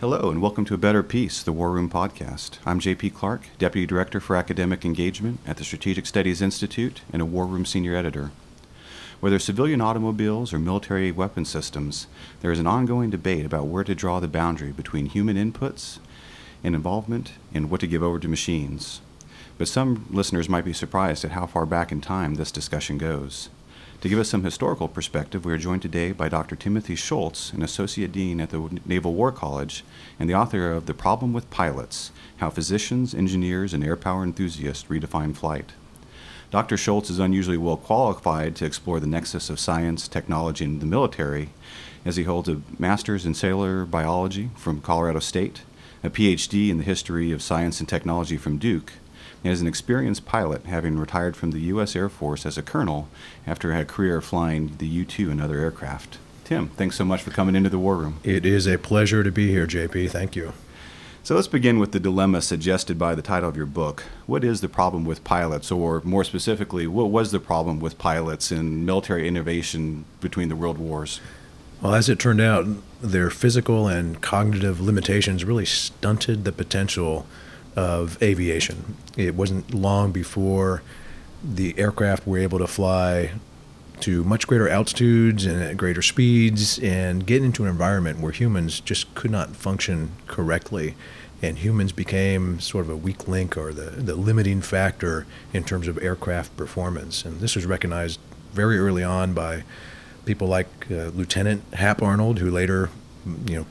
Hello, 0.00 0.28
and 0.28 0.42
welcome 0.42 0.64
to 0.64 0.74
A 0.74 0.76
Better 0.76 1.04
Peace, 1.04 1.40
the 1.40 1.52
War 1.52 1.70
Room 1.70 1.88
podcast. 1.88 2.58
I'm 2.66 2.80
JP 2.80 3.14
Clark, 3.14 3.46
Deputy 3.58 3.86
Director 3.86 4.18
for 4.18 4.34
Academic 4.34 4.84
Engagement 4.84 5.38
at 5.46 5.56
the 5.56 5.64
Strategic 5.64 6.04
Studies 6.04 6.42
Institute 6.42 7.02
and 7.12 7.22
a 7.22 7.24
War 7.24 7.46
Room 7.46 7.64
Senior 7.64 7.94
Editor. 7.94 8.32
Whether 9.20 9.38
civilian 9.38 9.80
automobiles 9.80 10.52
or 10.52 10.58
military 10.58 11.12
weapon 11.12 11.44
systems, 11.44 12.08
there 12.42 12.50
is 12.50 12.58
an 12.58 12.66
ongoing 12.66 13.08
debate 13.08 13.46
about 13.46 13.68
where 13.68 13.84
to 13.84 13.94
draw 13.94 14.18
the 14.18 14.26
boundary 14.26 14.72
between 14.72 15.06
human 15.06 15.36
inputs 15.36 16.00
and 16.64 16.74
involvement 16.74 17.34
and 17.54 17.70
what 17.70 17.80
to 17.80 17.86
give 17.86 18.02
over 18.02 18.18
to 18.18 18.28
machines. 18.28 19.00
But 19.58 19.68
some 19.68 20.06
listeners 20.10 20.48
might 20.48 20.64
be 20.64 20.72
surprised 20.72 21.24
at 21.24 21.30
how 21.30 21.46
far 21.46 21.66
back 21.66 21.92
in 21.92 22.00
time 22.00 22.34
this 22.34 22.50
discussion 22.50 22.98
goes. 22.98 23.48
To 24.04 24.10
give 24.10 24.18
us 24.18 24.28
some 24.28 24.44
historical 24.44 24.86
perspective, 24.86 25.46
we 25.46 25.52
are 25.54 25.56
joined 25.56 25.80
today 25.80 26.12
by 26.12 26.28
Dr. 26.28 26.56
Timothy 26.56 26.94
Schultz, 26.94 27.54
an 27.54 27.62
Associate 27.62 28.12
Dean 28.12 28.38
at 28.38 28.50
the 28.50 28.78
Naval 28.84 29.14
War 29.14 29.32
College 29.32 29.82
and 30.20 30.28
the 30.28 30.34
author 30.34 30.72
of 30.72 30.84
The 30.84 30.92
Problem 30.92 31.32
with 31.32 31.48
Pilots 31.48 32.10
How 32.36 32.50
Physicians, 32.50 33.14
Engineers, 33.14 33.72
and 33.72 33.82
Air 33.82 33.96
Power 33.96 34.22
Enthusiasts 34.22 34.84
Redefine 34.90 35.34
Flight. 35.34 35.72
Dr. 36.50 36.76
Schultz 36.76 37.08
is 37.08 37.18
unusually 37.18 37.56
well 37.56 37.78
qualified 37.78 38.56
to 38.56 38.66
explore 38.66 39.00
the 39.00 39.06
nexus 39.06 39.48
of 39.48 39.58
science, 39.58 40.06
technology, 40.06 40.66
and 40.66 40.82
the 40.82 40.86
military, 40.86 41.48
as 42.04 42.16
he 42.16 42.24
holds 42.24 42.50
a 42.50 42.60
master's 42.78 43.24
in 43.24 43.32
cellular 43.32 43.86
biology 43.86 44.50
from 44.54 44.82
Colorado 44.82 45.20
State, 45.20 45.62
a 46.02 46.10
PhD 46.10 46.68
in 46.68 46.76
the 46.76 46.84
history 46.84 47.32
of 47.32 47.40
science 47.40 47.80
and 47.80 47.88
technology 47.88 48.36
from 48.36 48.58
Duke, 48.58 48.92
is 49.44 49.60
an 49.60 49.66
experienced 49.66 50.24
pilot, 50.24 50.64
having 50.66 50.98
retired 50.98 51.36
from 51.36 51.50
the 51.50 51.60
U.S. 51.60 51.94
Air 51.94 52.08
Force 52.08 52.46
as 52.46 52.58
a 52.58 52.62
colonel 52.62 53.08
after 53.46 53.72
a 53.72 53.84
career 53.84 54.20
flying 54.20 54.74
the 54.78 54.86
U 54.86 55.04
2 55.04 55.30
and 55.30 55.40
other 55.40 55.58
aircraft. 55.58 56.18
Tim, 56.44 56.68
thanks 56.70 56.96
so 56.96 57.04
much 57.04 57.22
for 57.22 57.30
coming 57.30 57.54
into 57.54 57.70
the 57.70 57.78
war 57.78 57.96
room. 57.96 58.20
It 58.22 58.44
is 58.44 58.66
a 58.66 58.78
pleasure 58.78 59.22
to 59.22 59.30
be 59.30 59.50
here, 59.50 59.66
JP. 59.66 60.10
Thank 60.10 60.34
you. 60.34 60.52
So 61.22 61.34
let's 61.34 61.48
begin 61.48 61.78
with 61.78 61.92
the 61.92 62.00
dilemma 62.00 62.42
suggested 62.42 62.98
by 62.98 63.14
the 63.14 63.22
title 63.22 63.48
of 63.48 63.56
your 63.56 63.64
book. 63.64 64.04
What 64.26 64.44
is 64.44 64.60
the 64.60 64.68
problem 64.68 65.06
with 65.06 65.24
pilots, 65.24 65.72
or 65.72 66.02
more 66.04 66.22
specifically, 66.22 66.86
what 66.86 67.10
was 67.10 67.32
the 67.32 67.40
problem 67.40 67.80
with 67.80 67.96
pilots 67.96 68.52
in 68.52 68.84
military 68.84 69.26
innovation 69.26 70.04
between 70.20 70.50
the 70.50 70.56
world 70.56 70.76
wars? 70.76 71.22
Well, 71.80 71.94
as 71.94 72.10
it 72.10 72.18
turned 72.18 72.42
out, 72.42 72.66
their 73.00 73.30
physical 73.30 73.88
and 73.88 74.20
cognitive 74.20 74.82
limitations 74.82 75.46
really 75.46 75.64
stunted 75.64 76.44
the 76.44 76.52
potential 76.52 77.26
of 77.76 78.22
aviation. 78.22 78.96
It 79.16 79.34
wasn't 79.34 79.74
long 79.74 80.12
before 80.12 80.82
the 81.42 81.78
aircraft 81.78 82.26
were 82.26 82.38
able 82.38 82.58
to 82.58 82.66
fly 82.66 83.32
to 84.00 84.24
much 84.24 84.46
greater 84.46 84.68
altitudes 84.68 85.46
and 85.46 85.62
at 85.62 85.76
greater 85.76 86.02
speeds 86.02 86.78
and 86.80 87.26
get 87.26 87.42
into 87.42 87.62
an 87.64 87.70
environment 87.70 88.20
where 88.20 88.32
humans 88.32 88.80
just 88.80 89.14
could 89.14 89.30
not 89.30 89.54
function 89.54 90.12
correctly. 90.26 90.94
And 91.42 91.58
humans 91.58 91.92
became 91.92 92.58
sort 92.60 92.86
of 92.86 92.90
a 92.90 92.96
weak 92.96 93.28
link 93.28 93.56
or 93.56 93.72
the, 93.72 93.90
the 93.90 94.14
limiting 94.14 94.62
factor 94.62 95.26
in 95.52 95.64
terms 95.64 95.86
of 95.86 95.98
aircraft 96.02 96.56
performance. 96.56 97.24
And 97.24 97.40
this 97.40 97.54
was 97.54 97.66
recognized 97.66 98.18
very 98.52 98.78
early 98.78 99.04
on 99.04 99.34
by 99.34 99.64
people 100.24 100.48
like 100.48 100.68
uh, 100.90 101.10
Lieutenant 101.14 101.62
Hap 101.74 102.02
Arnold, 102.02 102.38
who 102.38 102.50
later, 102.50 102.88
you 103.46 103.56
know, 103.56 103.66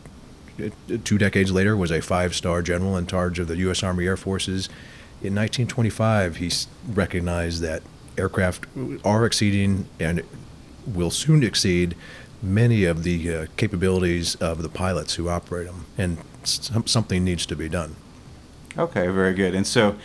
two 1.03 1.18
decades 1.18 1.52
later, 1.52 1.75
was 1.75 1.91
a 1.91 2.02
five 2.02 2.36
star 2.36 2.62
general 2.62 2.97
in 2.97 3.08
charge 3.08 3.40
of 3.40 3.47
the 3.47 3.58
U.S. 3.58 3.84
Army 3.84 4.06
Air 4.06 4.18
Forces. 4.18 4.68
In 5.22 5.36
1925, 5.36 6.38
he 6.38 6.52
recognized 6.90 7.62
that 7.62 7.81
aircraft 8.18 8.66
are 9.03 9.25
exceeding 9.25 9.88
and 10.00 10.22
will 10.86 11.12
soon 11.12 11.44
exceed 11.44 11.96
many 12.41 12.84
of 12.84 13.03
the 13.03 13.34
uh, 13.34 13.46
capabilities 13.56 14.36
of 14.36 14.62
the 14.62 14.69
pilots 14.69 15.16
who 15.16 15.30
operate 15.30 15.68
them, 15.68 15.86
and 15.97 16.18
something 16.44 17.24
needs 17.24 17.46
to 17.46 17.56
be 17.56 17.70
done. 17.70 17.96
Okay, 18.78 19.08
very 19.08 19.34
good. 19.34 19.53
And 19.53 19.68
so, 19.68 19.96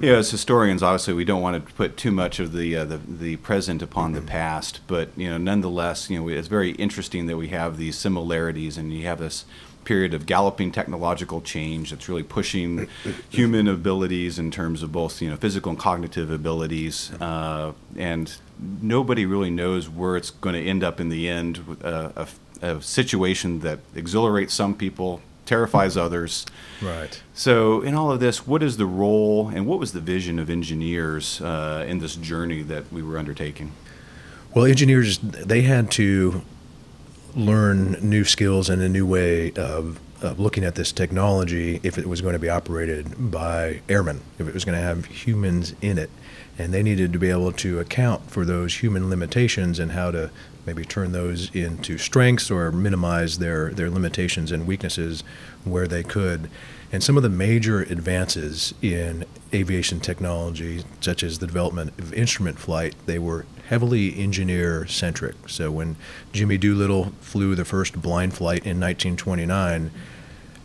you 0.00 0.12
know, 0.12 0.18
as 0.18 0.30
historians, 0.30 0.82
obviously, 0.84 1.14
we 1.14 1.24
don't 1.24 1.42
want 1.42 1.66
to 1.66 1.74
put 1.74 1.96
too 1.96 2.12
much 2.12 2.38
of 2.38 2.52
the 2.52 2.76
uh, 2.76 2.84
the, 2.84 2.98
the, 2.98 3.36
present 3.36 3.82
upon 3.82 4.12
the 4.12 4.22
past, 4.22 4.80
but 4.86 5.10
you 5.16 5.28
know, 5.28 5.36
nonetheless, 5.36 6.08
you 6.08 6.20
know, 6.20 6.28
it's 6.28 6.46
very 6.46 6.70
interesting 6.72 7.26
that 7.26 7.36
we 7.36 7.48
have 7.48 7.76
these 7.76 7.98
similarities, 7.98 8.78
and 8.78 8.92
you 8.92 9.04
have 9.06 9.18
this 9.18 9.44
period 9.84 10.14
of 10.14 10.26
galloping 10.26 10.72
technological 10.72 11.40
change 11.40 11.90
that's 11.90 12.08
really 12.08 12.22
pushing 12.22 12.88
human 13.30 13.68
abilities 13.68 14.38
in 14.38 14.50
terms 14.50 14.82
of 14.82 14.90
both 14.92 15.20
you 15.20 15.30
know 15.30 15.36
physical 15.36 15.70
and 15.70 15.78
cognitive 15.78 16.30
abilities 16.30 17.12
uh, 17.20 17.72
and 17.96 18.36
nobody 18.80 19.26
really 19.26 19.50
knows 19.50 19.88
where 19.88 20.16
it's 20.16 20.30
going 20.30 20.54
to 20.54 20.62
end 20.68 20.82
up 20.82 21.00
in 21.00 21.08
the 21.08 21.28
end 21.28 21.78
uh, 21.82 22.10
a, 22.16 22.28
a, 22.62 22.82
situation 22.82 23.60
that 23.60 23.80
exhilarates 23.94 24.54
some 24.54 24.74
people 24.74 25.20
terrifies 25.44 25.96
others. 25.96 26.46
Right. 26.80 27.20
So 27.34 27.82
in 27.82 27.94
all 27.94 28.10
of 28.10 28.20
this 28.20 28.46
what 28.46 28.62
is 28.62 28.76
the 28.76 28.86
role 28.86 29.48
and 29.48 29.66
what 29.66 29.78
was 29.78 29.92
the 29.92 30.00
vision 30.00 30.38
of 30.38 30.48
engineers 30.48 31.40
uh, 31.40 31.84
in 31.86 31.98
this 31.98 32.16
journey 32.16 32.62
that 32.62 32.92
we 32.92 33.02
were 33.02 33.18
undertaking? 33.18 33.72
Well 34.54 34.64
engineers 34.64 35.18
they 35.18 35.62
had 35.62 35.90
to 35.92 36.42
learn 37.36 37.92
new 38.00 38.24
skills 38.24 38.68
and 38.68 38.80
a 38.82 38.88
new 38.88 39.06
way 39.06 39.52
of, 39.52 40.00
of 40.22 40.38
looking 40.38 40.64
at 40.64 40.74
this 40.74 40.92
technology 40.92 41.80
if 41.82 41.98
it 41.98 42.06
was 42.06 42.20
going 42.20 42.34
to 42.34 42.38
be 42.38 42.48
operated 42.48 43.30
by 43.30 43.80
airmen, 43.88 44.20
if 44.38 44.46
it 44.46 44.54
was 44.54 44.64
going 44.64 44.76
to 44.78 44.84
have 44.84 45.06
humans 45.06 45.74
in 45.80 45.98
it. 45.98 46.10
And 46.56 46.72
they 46.72 46.82
needed 46.82 47.12
to 47.12 47.18
be 47.18 47.30
able 47.30 47.52
to 47.52 47.80
account 47.80 48.30
for 48.30 48.44
those 48.44 48.76
human 48.76 49.10
limitations 49.10 49.78
and 49.78 49.92
how 49.92 50.12
to 50.12 50.30
maybe 50.66 50.84
turn 50.84 51.12
those 51.12 51.54
into 51.54 51.98
strengths 51.98 52.50
or 52.50 52.70
minimize 52.72 53.38
their, 53.38 53.70
their 53.70 53.90
limitations 53.90 54.52
and 54.52 54.66
weaknesses 54.66 55.24
where 55.64 55.86
they 55.86 56.02
could. 56.02 56.48
And 56.92 57.02
some 57.02 57.16
of 57.16 57.24
the 57.24 57.28
major 57.28 57.80
advances 57.80 58.72
in 58.80 59.24
aviation 59.52 59.98
technology, 59.98 60.84
such 61.00 61.24
as 61.24 61.40
the 61.40 61.46
development 61.46 61.98
of 61.98 62.14
instrument 62.14 62.58
flight, 62.58 62.94
they 63.06 63.18
were 63.18 63.46
heavily 63.68 64.18
engineer 64.18 64.86
centric. 64.86 65.48
So 65.48 65.70
when 65.70 65.96
Jimmy 66.32 66.58
Doolittle 66.58 67.12
flew 67.20 67.54
the 67.54 67.64
first 67.64 68.00
blind 68.00 68.34
flight 68.34 68.64
in 68.64 68.80
1929, 68.80 69.90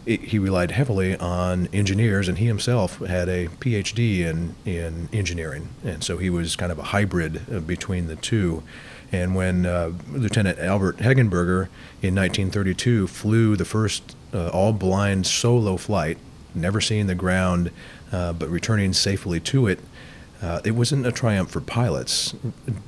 it, 0.06 0.22
he 0.22 0.40
relied 0.40 0.72
heavily 0.72 1.16
on 1.18 1.68
engineers, 1.74 2.28
and 2.28 2.38
he 2.38 2.46
himself 2.46 3.00
had 3.00 3.30
a 3.30 3.48
PhD 3.48 4.22
in, 4.22 4.56
in 4.66 5.10
engineering. 5.14 5.70
And 5.84 6.04
so 6.04 6.18
he 6.18 6.30
was 6.30 6.56
kind 6.56 6.72
of 6.72 6.80
a 6.80 6.84
hybrid 6.84 7.42
uh, 7.54 7.60
between 7.60 8.08
the 8.08 8.16
two. 8.16 8.64
And 9.12 9.36
when 9.36 9.66
uh, 9.66 9.92
Lieutenant 10.12 10.60
Albert 10.60 10.98
Hegenberger 10.98 11.68
in 12.02 12.16
1932 12.16 13.08
flew 13.08 13.56
the 13.56 13.66
first 13.66 14.16
uh, 14.34 14.50
all 14.50 14.74
blind 14.74 15.26
solo 15.26 15.78
flight, 15.78 16.18
never 16.54 16.80
seeing 16.82 17.08
the 17.08 17.16
ground, 17.16 17.72
uh, 18.12 18.34
but 18.34 18.50
returning 18.50 18.94
safely 18.94 19.40
to 19.40 19.68
it. 19.68 19.80
Uh, 20.42 20.62
it 20.64 20.72
wasn't 20.72 21.06
a 21.06 21.12
triumph 21.12 21.50
for 21.50 21.60
pilots, 21.60 22.34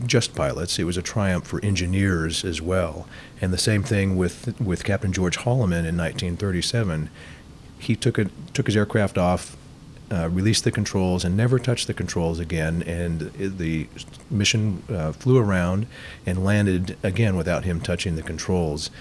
just 0.06 0.36
pilots. 0.36 0.80
It 0.80 0.86
was 0.86 0.96
a 0.96 1.02
triumph 1.02 1.46
for 1.46 1.64
engineers 1.64 2.46
as 2.46 2.62
well. 2.62 3.08
And 3.42 3.52
the 3.52 3.58
same 3.58 3.84
thing 3.84 4.16
with 4.16 4.60
with 4.62 4.84
Captain 4.86 5.12
George 5.12 5.38
Holloman 5.40 5.86
in 5.86 5.98
1937. 5.98 7.10
He 7.78 7.96
took 7.96 8.18
a, 8.18 8.30
took 8.54 8.68
his 8.68 8.78
aircraft 8.78 9.18
off, 9.18 9.58
uh, 10.12 10.30
released 10.30 10.64
the 10.64 10.72
controls, 10.72 11.26
and 11.26 11.36
never 11.36 11.60
touched 11.60 11.88
the 11.88 11.94
controls 11.94 12.40
again. 12.40 12.84
And 12.84 13.34
the 13.34 13.88
mission 14.30 14.84
uh, 14.90 15.12
flew 15.12 15.38
around 15.38 15.88
and 16.26 16.46
landed 16.46 16.96
again 17.04 17.36
without 17.36 17.66
him 17.66 17.82
touching 17.82 18.16
the 18.16 18.24
controls 18.24 18.92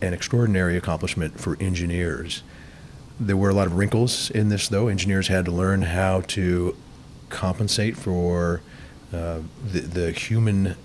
an 0.00 0.14
extraordinary 0.14 0.76
accomplishment 0.76 1.40
for 1.40 1.56
engineers. 1.60 2.42
There 3.20 3.36
were 3.36 3.50
a 3.50 3.54
lot 3.54 3.66
of 3.66 3.74
wrinkles 3.74 4.30
in 4.30 4.48
this, 4.48 4.68
though. 4.68 4.88
Engineers 4.88 5.28
had 5.28 5.44
to 5.46 5.50
learn 5.50 5.82
how 5.82 6.20
to 6.28 6.76
compensate 7.28 7.96
for 7.96 8.60
uh, 9.12 9.40
the, 9.64 9.80
the 9.80 10.12
human 10.12 10.76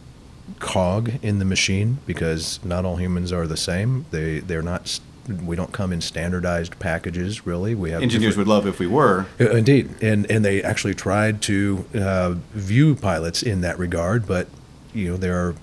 cog 0.59 1.11
in 1.21 1.39
the 1.39 1.45
machine 1.45 1.99
because 2.05 2.59
not 2.63 2.85
all 2.85 2.97
humans 2.97 3.31
are 3.31 3.47
the 3.47 3.57
same. 3.57 4.05
They 4.11 4.39
they're 4.39 4.61
not. 4.61 4.99
We 5.45 5.55
don't 5.55 5.71
come 5.71 5.93
in 5.93 6.01
standardized 6.01 6.79
packages, 6.79 7.45
really. 7.45 7.75
We 7.75 7.91
have 7.91 8.01
engineers 8.01 8.35
would 8.35 8.47
love 8.47 8.67
if 8.67 8.77
we 8.77 8.87
were. 8.87 9.25
Uh, 9.39 9.51
indeed, 9.51 9.89
and 10.01 10.29
and 10.29 10.43
they 10.43 10.61
actually 10.61 10.95
tried 10.95 11.41
to 11.43 11.85
uh, 11.95 12.35
view 12.51 12.95
pilots 12.95 13.41
in 13.41 13.61
that 13.61 13.79
regard, 13.79 14.27
but 14.27 14.47
you 14.93 15.11
know 15.11 15.17
there 15.17 15.35
are 15.35 15.55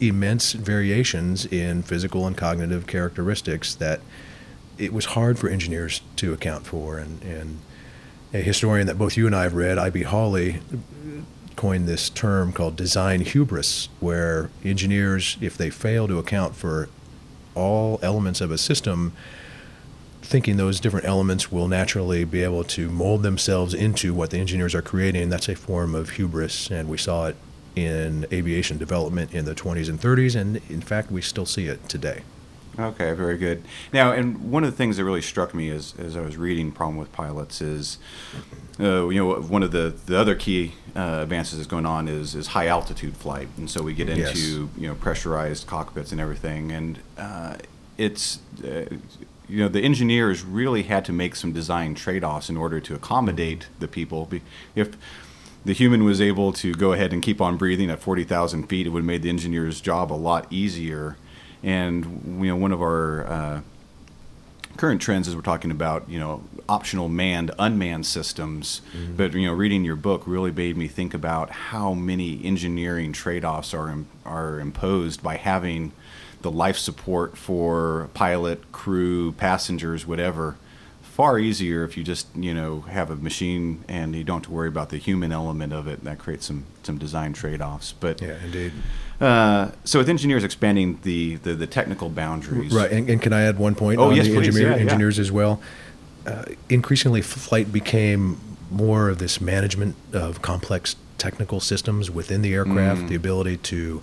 immense 0.00 0.52
variations 0.52 1.46
in 1.46 1.82
physical 1.82 2.26
and 2.26 2.36
cognitive 2.36 2.86
characteristics 2.86 3.74
that 3.74 4.00
it 4.78 4.92
was 4.92 5.06
hard 5.06 5.38
for 5.38 5.48
engineers 5.48 6.00
to 6.16 6.32
account 6.32 6.66
for 6.66 6.98
and, 6.98 7.22
and 7.22 7.58
a 8.32 8.38
historian 8.38 8.86
that 8.86 8.98
both 8.98 9.16
you 9.16 9.26
and 9.26 9.36
I 9.36 9.42
have 9.42 9.54
read, 9.54 9.78
I.B. 9.78 10.02
Holley, 10.04 10.60
coined 11.56 11.86
this 11.86 12.08
term 12.08 12.52
called 12.52 12.76
design 12.76 13.20
hubris, 13.20 13.88
where 14.00 14.50
engineers, 14.64 15.36
if 15.40 15.56
they 15.56 15.70
fail 15.70 16.08
to 16.08 16.18
account 16.18 16.56
for 16.56 16.88
all 17.54 17.98
elements 18.02 18.40
of 18.40 18.50
a 18.50 18.58
system, 18.58 19.12
thinking 20.22 20.56
those 20.56 20.80
different 20.80 21.06
elements 21.06 21.52
will 21.52 21.68
naturally 21.68 22.24
be 22.24 22.42
able 22.42 22.64
to 22.64 22.90
mold 22.90 23.22
themselves 23.22 23.74
into 23.74 24.14
what 24.14 24.30
the 24.30 24.38
engineers 24.38 24.74
are 24.74 24.82
creating. 24.82 25.28
That's 25.28 25.48
a 25.48 25.54
form 25.54 25.94
of 25.94 26.10
hubris, 26.10 26.70
and 26.70 26.88
we 26.88 26.96
saw 26.96 27.26
it 27.26 27.36
in 27.76 28.26
aviation 28.32 28.78
development 28.78 29.34
in 29.34 29.44
the 29.44 29.54
20s 29.54 29.88
and 29.88 30.00
30s, 30.00 30.34
and 30.34 30.56
in 30.70 30.80
fact, 30.80 31.10
we 31.10 31.20
still 31.20 31.46
see 31.46 31.66
it 31.66 31.86
today. 31.88 32.22
Okay, 32.78 33.12
very 33.12 33.36
good. 33.36 33.62
Now, 33.92 34.12
and 34.12 34.50
one 34.50 34.64
of 34.64 34.70
the 34.70 34.76
things 34.76 34.96
that 34.96 35.04
really 35.04 35.20
struck 35.20 35.52
me 35.54 35.68
as, 35.70 35.94
as 35.98 36.16
I 36.16 36.20
was 36.22 36.36
reading 36.38 36.72
Problem 36.72 36.96
with 36.96 37.12
Pilots 37.12 37.60
is, 37.60 37.98
uh, 38.80 39.08
you 39.08 39.22
know, 39.22 39.34
one 39.42 39.62
of 39.62 39.72
the, 39.72 39.94
the 40.06 40.18
other 40.18 40.34
key 40.34 40.72
uh, 40.96 41.20
advances 41.22 41.58
that's 41.58 41.68
going 41.68 41.84
on 41.84 42.08
is, 42.08 42.34
is 42.34 42.48
high 42.48 42.68
altitude 42.68 43.14
flight. 43.16 43.48
And 43.58 43.70
so 43.70 43.82
we 43.82 43.92
get 43.92 44.08
into, 44.08 44.22
Yes. 44.22 44.36
you 44.78 44.88
know, 44.88 44.94
pressurized 44.94 45.66
cockpits 45.66 46.12
and 46.12 46.20
everything. 46.20 46.72
And 46.72 46.98
uh, 47.18 47.56
it's, 47.98 48.38
uh, 48.64 48.86
you 49.48 49.58
know, 49.58 49.68
the 49.68 49.82
engineers 49.82 50.42
really 50.42 50.84
had 50.84 51.04
to 51.04 51.12
make 51.12 51.36
some 51.36 51.52
design 51.52 51.94
trade 51.94 52.24
offs 52.24 52.48
in 52.48 52.56
order 52.56 52.80
to 52.80 52.94
accommodate 52.94 53.66
the 53.80 53.88
people. 53.88 54.30
If 54.74 54.96
the 55.66 55.74
human 55.74 56.04
was 56.04 56.22
able 56.22 56.54
to 56.54 56.72
go 56.72 56.94
ahead 56.94 57.12
and 57.12 57.22
keep 57.22 57.40
on 57.42 57.58
breathing 57.58 57.90
at 57.90 58.00
40,000 58.00 58.66
feet, 58.66 58.86
it 58.86 58.90
would 58.90 59.00
have 59.00 59.06
made 59.06 59.22
the 59.22 59.28
engineer's 59.28 59.82
job 59.82 60.10
a 60.10 60.14
lot 60.14 60.46
easier. 60.50 61.18
And 61.62 62.40
you 62.40 62.48
know, 62.48 62.56
one 62.56 62.72
of 62.72 62.80
our 62.82 63.26
uh, 63.26 63.60
current 64.76 65.00
trends 65.02 65.28
is 65.28 65.36
we're 65.36 65.42
talking 65.42 65.70
about 65.70 66.08
you 66.08 66.18
know 66.18 66.42
optional 66.68 67.08
manned, 67.08 67.50
unmanned 67.58 68.06
systems. 68.06 68.80
But 69.16 69.32
you 69.34 69.46
know, 69.46 69.52
reading 69.52 69.84
your 69.84 69.96
book 69.96 70.22
really 70.26 70.50
made 70.50 70.76
me 70.76 70.88
think 70.88 71.14
about 71.14 71.50
how 71.50 71.94
many 71.94 72.44
engineering 72.44 73.12
trade-offs 73.12 73.74
are 73.74 73.88
im- 73.90 74.06
are 74.24 74.58
imposed 74.60 75.22
by 75.22 75.36
having 75.36 75.92
the 76.42 76.50
life 76.50 76.76
support 76.76 77.36
for 77.38 78.08
pilot, 78.14 78.72
crew, 78.72 79.32
passengers, 79.32 80.06
whatever. 80.06 80.56
Far 81.12 81.38
easier 81.38 81.84
if 81.84 81.98
you 81.98 82.02
just 82.04 82.26
you 82.34 82.54
know 82.54 82.80
have 82.82 83.10
a 83.10 83.16
machine 83.16 83.84
and 83.86 84.16
you 84.16 84.24
don't 84.24 84.36
have 84.38 84.44
to 84.44 84.50
worry 84.50 84.68
about 84.68 84.88
the 84.88 84.96
human 84.96 85.30
element 85.30 85.72
of 85.72 85.86
it. 85.86 86.02
That 86.04 86.18
creates 86.18 86.46
some 86.46 86.64
some 86.82 86.96
design 86.96 87.34
trade-offs. 87.34 87.92
But 87.92 88.22
Yeah, 88.22 88.36
indeed. 88.42 88.72
uh, 89.20 89.72
so 89.84 89.98
with 89.98 90.08
engineers 90.08 90.42
expanding 90.42 90.98
the, 91.02 91.36
the, 91.36 91.54
the 91.54 91.66
technical 91.66 92.08
boundaries, 92.08 92.72
Right, 92.74 92.90
and, 92.90 93.08
and 93.10 93.20
can 93.20 93.32
I 93.34 93.42
add 93.42 93.58
one 93.58 93.74
point 93.74 94.00
Oh, 94.00 94.08
on 94.08 94.16
yes, 94.16 94.26
the 94.26 94.34
please. 94.34 94.46
engineer, 94.48 94.70
Yeah, 94.70 94.76
yeah. 94.76 94.82
engineers 94.82 95.18
as 95.18 95.30
well? 95.30 95.60
Uh, 96.26 96.44
increasingly, 96.70 97.20
flight 97.20 97.70
became 97.72 98.40
more 98.70 99.10
of 99.10 99.18
this 99.18 99.38
management 99.40 99.94
of 100.14 100.40
complex 100.40 100.96
technical 101.18 101.60
systems 101.60 102.10
within 102.10 102.40
the 102.42 102.54
aircraft, 102.54 103.02
Mm. 103.02 103.08
the 103.08 103.14
ability 103.16 103.58
to 103.58 104.00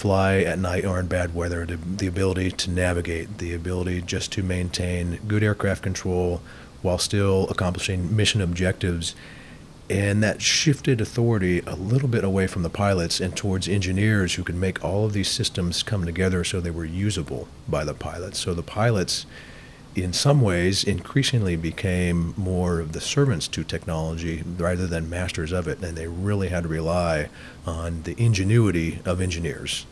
fly 0.00 0.38
at 0.38 0.58
night 0.58 0.82
or 0.86 0.98
in 0.98 1.06
bad 1.06 1.34
weather, 1.34 1.66
the, 1.66 1.76
the 1.76 2.06
ability 2.06 2.50
to 2.50 2.70
navigate, 2.70 3.36
the 3.36 3.52
ability 3.52 4.00
just 4.00 4.32
to 4.32 4.42
maintain 4.42 5.20
good 5.28 5.42
aircraft 5.42 5.82
control 5.82 6.40
while 6.80 6.96
still 6.96 7.46
accomplishing 7.50 8.16
mission 8.16 8.40
objectives. 8.40 9.14
And 9.90 10.22
that 10.22 10.40
shifted 10.40 11.02
authority 11.02 11.60
a 11.66 11.74
little 11.74 12.08
bit 12.08 12.24
away 12.24 12.46
from 12.46 12.62
the 12.62 12.70
pilots 12.70 13.20
and 13.20 13.36
towards 13.36 13.68
engineers 13.68 14.34
who 14.34 14.42
could 14.42 14.54
make 14.54 14.82
all 14.82 15.04
of 15.04 15.12
these 15.12 15.28
systems 15.28 15.82
come 15.82 16.06
together 16.06 16.44
so 16.44 16.60
they 16.60 16.70
were 16.70 16.86
usable 16.86 17.46
by 17.68 17.84
the 17.84 17.92
pilots. 17.92 18.38
So 18.38 18.54
the 18.54 18.62
pilots, 18.62 19.26
in 20.02 20.12
some 20.12 20.40
ways, 20.40 20.84
increasingly 20.84 21.56
became 21.56 22.34
more 22.36 22.80
of 22.80 22.92
the 22.92 23.00
servants 23.00 23.48
to 23.48 23.64
technology 23.64 24.42
rather 24.56 24.86
than 24.86 25.10
masters 25.10 25.52
of 25.52 25.68
it. 25.68 25.82
And 25.82 25.96
they 25.96 26.06
really 26.06 26.48
had 26.48 26.64
to 26.64 26.68
rely 26.68 27.28
on 27.66 28.02
the 28.02 28.14
ingenuity 28.22 29.00
of 29.04 29.20
engineers. 29.20 29.86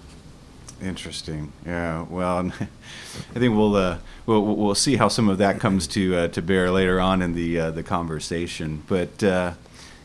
Interesting. 0.82 1.52
Yeah. 1.66 2.02
Well, 2.02 2.52
I 2.60 3.38
think 3.38 3.56
we'll 3.56 3.74
uh, 3.74 3.98
we'll 4.26 4.42
we'll 4.42 4.74
see 4.76 4.96
how 4.96 5.08
some 5.08 5.28
of 5.28 5.38
that 5.38 5.58
comes 5.58 5.86
to 5.88 6.16
uh, 6.16 6.28
to 6.28 6.40
bear 6.40 6.70
later 6.70 7.00
on 7.00 7.20
in 7.20 7.34
the 7.34 7.58
uh, 7.58 7.70
the 7.72 7.82
conversation. 7.82 8.84
But 8.86 9.22
uh, 9.24 9.54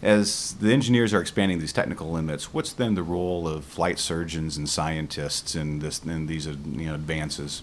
as 0.02 0.54
the 0.54 0.74
engineers 0.74 1.14
are 1.14 1.22
expanding 1.22 1.60
these 1.60 1.74
technical 1.74 2.12
limits, 2.12 2.54
what's 2.54 2.74
then 2.74 2.96
the 2.96 3.04
role 3.04 3.48
of 3.48 3.64
flight 3.66 4.00
surgeons 4.00 4.58
and 4.58 4.68
scientists 4.68 5.56
in 5.56 5.80
this 5.80 6.04
in 6.04 6.26
these 6.26 6.48
uh, 6.48 6.56
you 6.72 6.88
know 6.88 6.96
advances? 6.96 7.62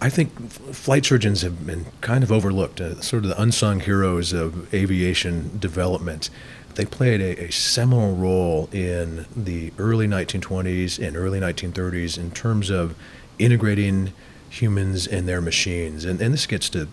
I 0.00 0.10
think 0.10 0.50
flight 0.50 1.04
surgeons 1.04 1.42
have 1.42 1.66
been 1.66 1.86
kind 2.00 2.22
of 2.22 2.30
overlooked, 2.30 2.80
uh, 2.80 3.00
sort 3.00 3.24
of 3.24 3.30
the 3.30 3.40
unsung 3.40 3.80
heroes 3.80 4.32
of 4.32 4.72
aviation 4.72 5.58
development. 5.58 6.30
They 6.76 6.84
played 6.84 7.20
a, 7.20 7.46
a 7.46 7.50
seminal 7.50 8.14
role 8.14 8.68
in 8.72 9.26
the 9.34 9.72
early 9.76 10.06
1920s 10.06 11.04
and 11.04 11.16
early 11.16 11.40
1930s 11.40 12.16
in 12.16 12.30
terms 12.30 12.70
of 12.70 12.94
integrating 13.40 14.12
humans 14.48 15.08
and 15.08 15.26
their 15.26 15.40
machines. 15.40 16.04
And, 16.04 16.20
and 16.20 16.32
this 16.32 16.46
gets 16.46 16.68
to 16.70 16.86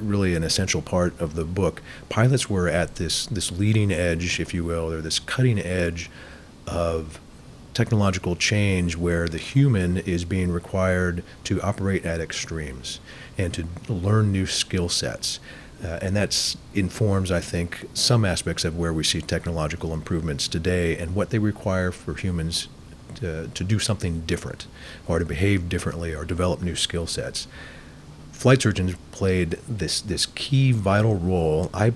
really 0.00 0.34
an 0.34 0.42
essential 0.42 0.82
part 0.82 1.18
of 1.20 1.36
the 1.36 1.44
book. 1.44 1.82
Pilots 2.08 2.50
were 2.50 2.68
at 2.68 2.96
this, 2.96 3.26
this 3.26 3.52
leading 3.52 3.92
edge, 3.92 4.40
if 4.40 4.52
you 4.52 4.64
will, 4.64 4.92
or 4.92 5.00
this 5.00 5.20
cutting 5.20 5.60
edge 5.60 6.10
of 6.66 7.20
technological 7.74 8.36
change 8.36 8.96
where 8.96 9.28
the 9.28 9.38
human 9.38 9.98
is 9.98 10.24
being 10.24 10.50
required 10.50 11.22
to 11.44 11.60
operate 11.62 12.04
at 12.04 12.20
extremes 12.20 13.00
and 13.38 13.54
to 13.54 13.66
learn 13.88 14.30
new 14.30 14.46
skill 14.46 14.88
sets. 14.88 15.40
Uh, 15.82 15.98
and 16.00 16.14
that 16.14 16.56
informs, 16.74 17.32
I 17.32 17.40
think, 17.40 17.86
some 17.92 18.24
aspects 18.24 18.64
of 18.64 18.78
where 18.78 18.92
we 18.92 19.02
see 19.02 19.20
technological 19.20 19.92
improvements 19.92 20.46
today 20.46 20.96
and 20.96 21.14
what 21.14 21.30
they 21.30 21.38
require 21.38 21.90
for 21.90 22.14
humans 22.14 22.68
to, 23.16 23.48
to 23.48 23.64
do 23.64 23.78
something 23.78 24.20
different 24.20 24.66
or 25.08 25.18
to 25.18 25.24
behave 25.24 25.68
differently 25.68 26.14
or 26.14 26.24
develop 26.24 26.62
new 26.62 26.76
skill 26.76 27.06
sets. 27.06 27.48
Flight 28.30 28.62
surgeons 28.62 28.94
played 29.10 29.58
this, 29.68 30.00
this 30.00 30.26
key 30.26 30.72
vital 30.72 31.16
role. 31.16 31.68
I 31.74 31.92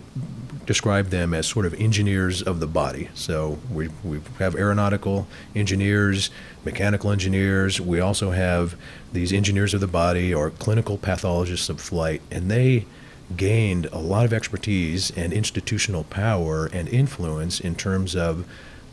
describe 0.66 1.06
them 1.10 1.32
as 1.32 1.46
sort 1.46 1.64
of 1.64 1.74
engineers 1.74 2.42
of 2.42 2.60
the 2.60 2.66
body. 2.66 3.08
So 3.14 3.58
we, 3.70 3.88
we 4.04 4.20
have 4.38 4.56
aeronautical 4.56 5.26
engineers, 5.54 6.30
mechanical 6.64 7.10
engineers. 7.10 7.80
We 7.80 8.00
also 8.00 8.32
have 8.32 8.76
these 9.12 9.32
engineers 9.32 9.72
of 9.74 9.80
the 9.80 9.86
body 9.86 10.34
or 10.34 10.50
clinical 10.50 10.98
pathologists 10.98 11.68
of 11.68 11.80
flight, 11.80 12.20
and 12.30 12.50
they 12.50 12.86
gained 13.36 13.86
a 13.86 13.98
lot 13.98 14.24
of 14.24 14.32
expertise 14.32 15.10
and 15.16 15.32
institutional 15.32 16.04
power 16.04 16.66
and 16.66 16.88
influence 16.88 17.60
in 17.60 17.74
terms 17.74 18.14
of 18.14 18.46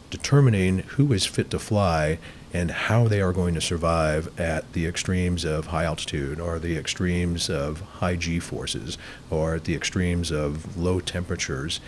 determining 0.09 0.79
who 0.79 1.11
is 1.11 1.25
fit 1.25 1.49
to 1.51 1.59
fly 1.59 2.19
and 2.53 2.69
how 2.69 3.07
they 3.07 3.19
are 3.19 3.33
going 3.33 3.55
to 3.55 3.61
survive 3.61 4.39
at 4.39 4.71
the 4.73 4.85
extremes 4.85 5.43
of 5.43 5.67
high 5.67 5.85
altitude 5.85 6.39
or 6.39 6.59
the 6.59 6.77
extremes 6.77 7.49
of 7.49 7.81
high 7.81 8.15
G 8.15 8.39
forces 8.39 8.97
or 9.31 9.55
at 9.55 9.63
the 9.63 9.75
extremes 9.75 10.31
of 10.31 10.77
low 10.77 10.99
temperatures. 10.99 11.79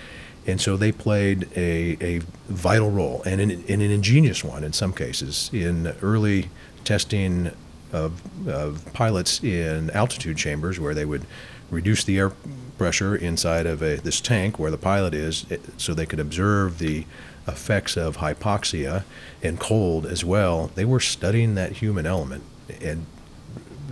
And 0.48 0.60
so 0.60 0.76
they 0.76 0.92
played 0.92 1.48
a, 1.56 1.98
a 2.02 2.22
vital 2.50 2.92
role 2.92 3.22
and 3.26 3.40
an, 3.40 3.52
and 3.52 3.82
an 3.82 3.92
ingenious 3.92 4.44
one 4.44 4.64
in 4.64 4.74
some 4.74 4.94
cases 4.94 5.50
in 5.54 5.94
early 6.02 6.50
testing 6.84 7.52
of, 7.94 8.22
of 8.48 8.92
pilots 8.94 9.44
in 9.44 9.90
altitude 9.92 10.38
chambers 10.38 10.80
where 10.80 10.94
they 10.94 11.06
would 11.06 11.26
reduce 11.70 12.04
the 12.04 12.18
air 12.18 12.32
pressure 12.78 13.16
inside 13.16 13.66
of 13.66 13.82
a, 13.82 13.98
this 13.98 14.20
tank 14.20 14.60
where 14.60 14.72
the 14.72 14.78
pilot 14.78 15.14
is 15.14 15.46
eh, 15.50 15.58
so 15.78 15.94
they 15.94 16.06
could 16.06 16.20
observe 16.20 16.80
the 16.80 17.06
effects 17.48 17.96
of 17.96 18.18
hypoxia 18.18 19.04
and 19.44 19.60
cold 19.60 20.06
as 20.06 20.24
well. 20.26 20.72
They 20.76 20.86
were 20.86 21.00
studying 21.00 21.56
that 21.56 21.74
human 21.74 22.06
element. 22.06 22.44
And 22.82 23.06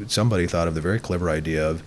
somebody 0.07 0.47
thought 0.47 0.67
of 0.67 0.75
the 0.75 0.81
very 0.81 0.99
clever 0.99 1.29
idea 1.29 1.67
of 1.67 1.83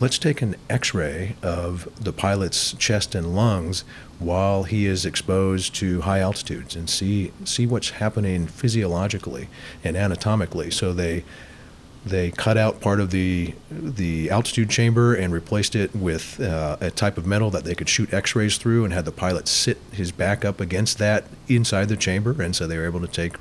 let's 0.00 0.18
take 0.18 0.42
an 0.42 0.56
x 0.68 0.92
ray 0.92 1.36
of 1.42 1.88
the 2.02 2.12
pilot's 2.12 2.72
chest 2.74 3.14
and 3.14 3.34
lungs 3.34 3.84
while 4.18 4.64
he 4.64 4.86
is 4.86 5.06
exposed 5.06 5.74
to 5.76 6.00
high 6.02 6.18
altitudes 6.18 6.74
and 6.74 6.90
see, 6.90 7.32
see 7.44 7.66
what's 7.66 7.90
happening 7.90 8.46
physiologically 8.46 9.48
and 9.82 9.96
anatomically. 9.96 10.70
So 10.70 10.92
they 10.92 11.24
they 12.04 12.30
cut 12.30 12.58
out 12.58 12.80
part 12.80 13.00
of 13.00 13.10
the 13.10 13.54
the 13.70 14.30
altitude 14.30 14.68
chamber 14.68 15.14
and 15.14 15.32
replaced 15.32 15.74
it 15.74 15.94
with 15.96 16.40
uh, 16.40 16.76
a 16.80 16.90
type 16.90 17.16
of 17.16 17.26
metal 17.26 17.50
that 17.50 17.64
they 17.64 17.74
could 17.74 17.88
shoot 17.88 18.12
X-rays 18.12 18.58
through, 18.58 18.84
and 18.84 18.92
had 18.92 19.04
the 19.04 19.12
pilot 19.12 19.48
sit 19.48 19.78
his 19.92 20.12
back 20.12 20.44
up 20.44 20.60
against 20.60 20.98
that 20.98 21.24
inside 21.48 21.88
the 21.88 21.96
chamber, 21.96 22.42
and 22.42 22.54
so 22.54 22.66
they 22.66 22.76
were 22.76 22.84
able 22.84 23.00
to 23.00 23.06
take 23.06 23.36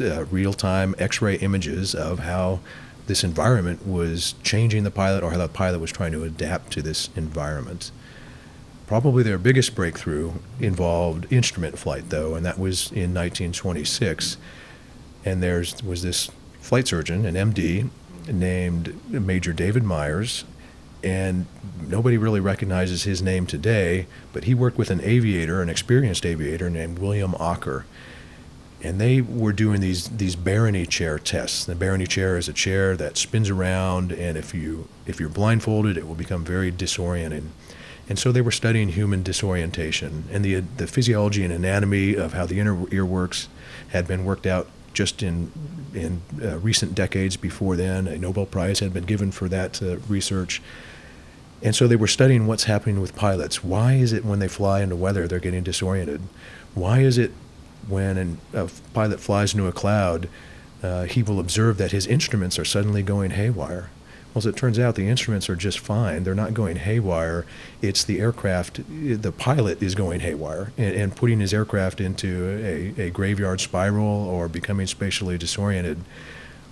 uh, 0.00 0.24
real-time 0.26 0.94
X-ray 0.98 1.36
images 1.36 1.94
of 1.94 2.20
how 2.20 2.60
this 3.06 3.22
environment 3.22 3.86
was 3.86 4.34
changing 4.42 4.82
the 4.82 4.90
pilot, 4.90 5.22
or 5.22 5.30
how 5.30 5.38
the 5.38 5.48
pilot 5.48 5.78
was 5.78 5.92
trying 5.92 6.12
to 6.12 6.24
adapt 6.24 6.72
to 6.72 6.82
this 6.82 7.10
environment. 7.14 7.90
Probably 8.86 9.22
their 9.22 9.38
biggest 9.38 9.74
breakthrough 9.74 10.32
involved 10.60 11.30
instrument 11.30 11.78
flight, 11.78 12.08
though, 12.08 12.34
and 12.34 12.46
that 12.46 12.58
was 12.58 12.90
in 12.92 13.12
1926. 13.12 14.38
And 15.24 15.42
there's 15.42 15.82
was 15.82 16.02
this 16.02 16.30
flight 16.66 16.88
surgeon, 16.88 17.24
an 17.24 17.34
MD, 17.52 17.88
named 18.26 18.98
Major 19.08 19.52
David 19.52 19.84
Myers, 19.84 20.44
and 21.04 21.46
nobody 21.80 22.18
really 22.18 22.40
recognizes 22.40 23.04
his 23.04 23.22
name 23.22 23.46
today, 23.46 24.06
but 24.32 24.44
he 24.44 24.54
worked 24.54 24.76
with 24.76 24.90
an 24.90 25.00
aviator, 25.02 25.62
an 25.62 25.68
experienced 25.68 26.26
aviator 26.26 26.68
named 26.68 26.98
William 26.98 27.32
Ocker. 27.34 27.84
And 28.82 29.00
they 29.00 29.20
were 29.20 29.52
doing 29.52 29.80
these 29.80 30.08
these 30.08 30.36
Bárány 30.36 30.88
chair 30.88 31.18
tests. 31.18 31.64
The 31.64 31.74
Bárány 31.74 32.06
chair 32.06 32.36
is 32.36 32.48
a 32.48 32.52
chair 32.52 32.96
that 32.96 33.16
spins 33.16 33.48
around, 33.48 34.12
and 34.12 34.36
if 34.36 34.52
you 34.52 34.88
if 35.06 35.18
you're 35.18 35.28
blindfolded, 35.28 35.96
it 35.96 36.06
will 36.06 36.14
become 36.14 36.44
very 36.44 36.70
disorienting. 36.70 37.48
And 38.08 38.18
so 38.18 38.32
they 38.32 38.42
were 38.42 38.52
studying 38.52 38.88
human 38.88 39.22
disorientation, 39.22 40.24
and 40.30 40.44
the 40.44 40.60
the 40.76 40.86
physiology 40.86 41.42
and 41.42 41.52
anatomy 41.52 42.14
of 42.14 42.34
how 42.34 42.44
the 42.44 42.60
inner 42.60 42.86
ear 42.92 43.06
works 43.06 43.48
had 43.88 44.06
been 44.06 44.24
worked 44.24 44.46
out 44.46 44.68
just 44.96 45.22
in 45.22 45.52
in 45.94 46.22
uh, 46.42 46.58
recent 46.58 46.94
decades 46.94 47.36
before 47.36 47.76
then. 47.76 48.08
A 48.08 48.18
Nobel 48.18 48.46
Prize 48.46 48.80
had 48.80 48.92
been 48.92 49.04
given 49.04 49.30
for 49.30 49.48
that 49.48 49.82
uh, 49.82 49.98
research. 50.08 50.62
And 51.62 51.74
so 51.74 51.86
they 51.86 51.96
were 51.96 52.06
studying 52.06 52.46
what's 52.46 52.64
happening 52.64 53.00
with 53.00 53.14
pilots. 53.14 53.62
Why 53.62 53.94
is 53.94 54.12
it 54.12 54.24
when 54.24 54.40
they 54.40 54.48
fly 54.48 54.82
into 54.82 54.96
weather 54.96 55.26
they're 55.26 55.38
getting 55.38 55.62
disoriented? 55.62 56.20
Why 56.74 57.00
is 57.00 57.16
it 57.16 57.32
when 57.88 58.18
an, 58.18 58.38
a 58.52 58.68
pilot 58.92 59.20
flies 59.20 59.54
into 59.54 59.66
a 59.66 59.72
cloud, 59.72 60.28
uh, 60.82 61.04
he 61.04 61.22
will 61.22 61.40
observe 61.40 61.78
that 61.78 61.92
his 61.92 62.06
instruments 62.06 62.58
are 62.58 62.64
suddenly 62.64 63.02
going 63.02 63.30
haywire? 63.30 63.90
Well, 64.36 64.40
as 64.40 64.44
it 64.46 64.54
turns 64.54 64.78
out, 64.78 64.96
the 64.96 65.08
instruments 65.08 65.48
are 65.48 65.56
just 65.56 65.78
fine. 65.78 66.24
They're 66.24 66.34
not 66.34 66.52
going 66.52 66.76
haywire. 66.76 67.46
It's 67.80 68.04
the 68.04 68.20
aircraft, 68.20 68.82
the 68.86 69.32
pilot 69.32 69.82
is 69.82 69.94
going 69.94 70.20
haywire 70.20 70.74
and, 70.76 70.94
and 70.94 71.16
putting 71.16 71.40
his 71.40 71.54
aircraft 71.54 72.02
into 72.02 72.94
a, 72.98 73.04
a 73.04 73.10
graveyard 73.10 73.62
spiral 73.62 74.04
or 74.04 74.46
becoming 74.46 74.86
spatially 74.88 75.38
disoriented. 75.38 76.02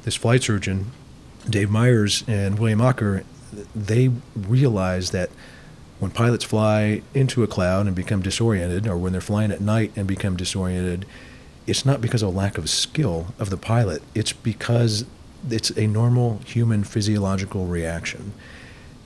This 0.02 0.14
flight 0.14 0.42
surgeon, 0.42 0.90
Dave 1.48 1.70
Myers 1.70 2.22
and 2.28 2.58
William 2.58 2.80
Ocker, 2.80 3.24
they 3.74 4.10
realized 4.36 5.14
that 5.14 5.30
when 6.00 6.10
pilots 6.10 6.44
fly 6.44 7.00
into 7.14 7.42
a 7.44 7.46
cloud 7.46 7.86
and 7.86 7.96
become 7.96 8.20
disoriented, 8.20 8.86
or 8.86 8.98
when 8.98 9.12
they're 9.12 9.22
flying 9.22 9.50
at 9.50 9.62
night 9.62 9.90
and 9.96 10.06
become 10.06 10.36
disoriented, 10.36 11.06
it's 11.66 11.86
not 11.86 12.02
because 12.02 12.22
of 12.22 12.28
a 12.28 12.36
lack 12.36 12.58
of 12.58 12.68
skill 12.68 13.28
of 13.38 13.48
the 13.48 13.56
pilot. 13.56 14.02
It's 14.14 14.34
because 14.34 15.06
it's 15.50 15.70
a 15.70 15.86
normal 15.86 16.38
human 16.46 16.84
physiological 16.84 17.66
reaction. 17.66 18.32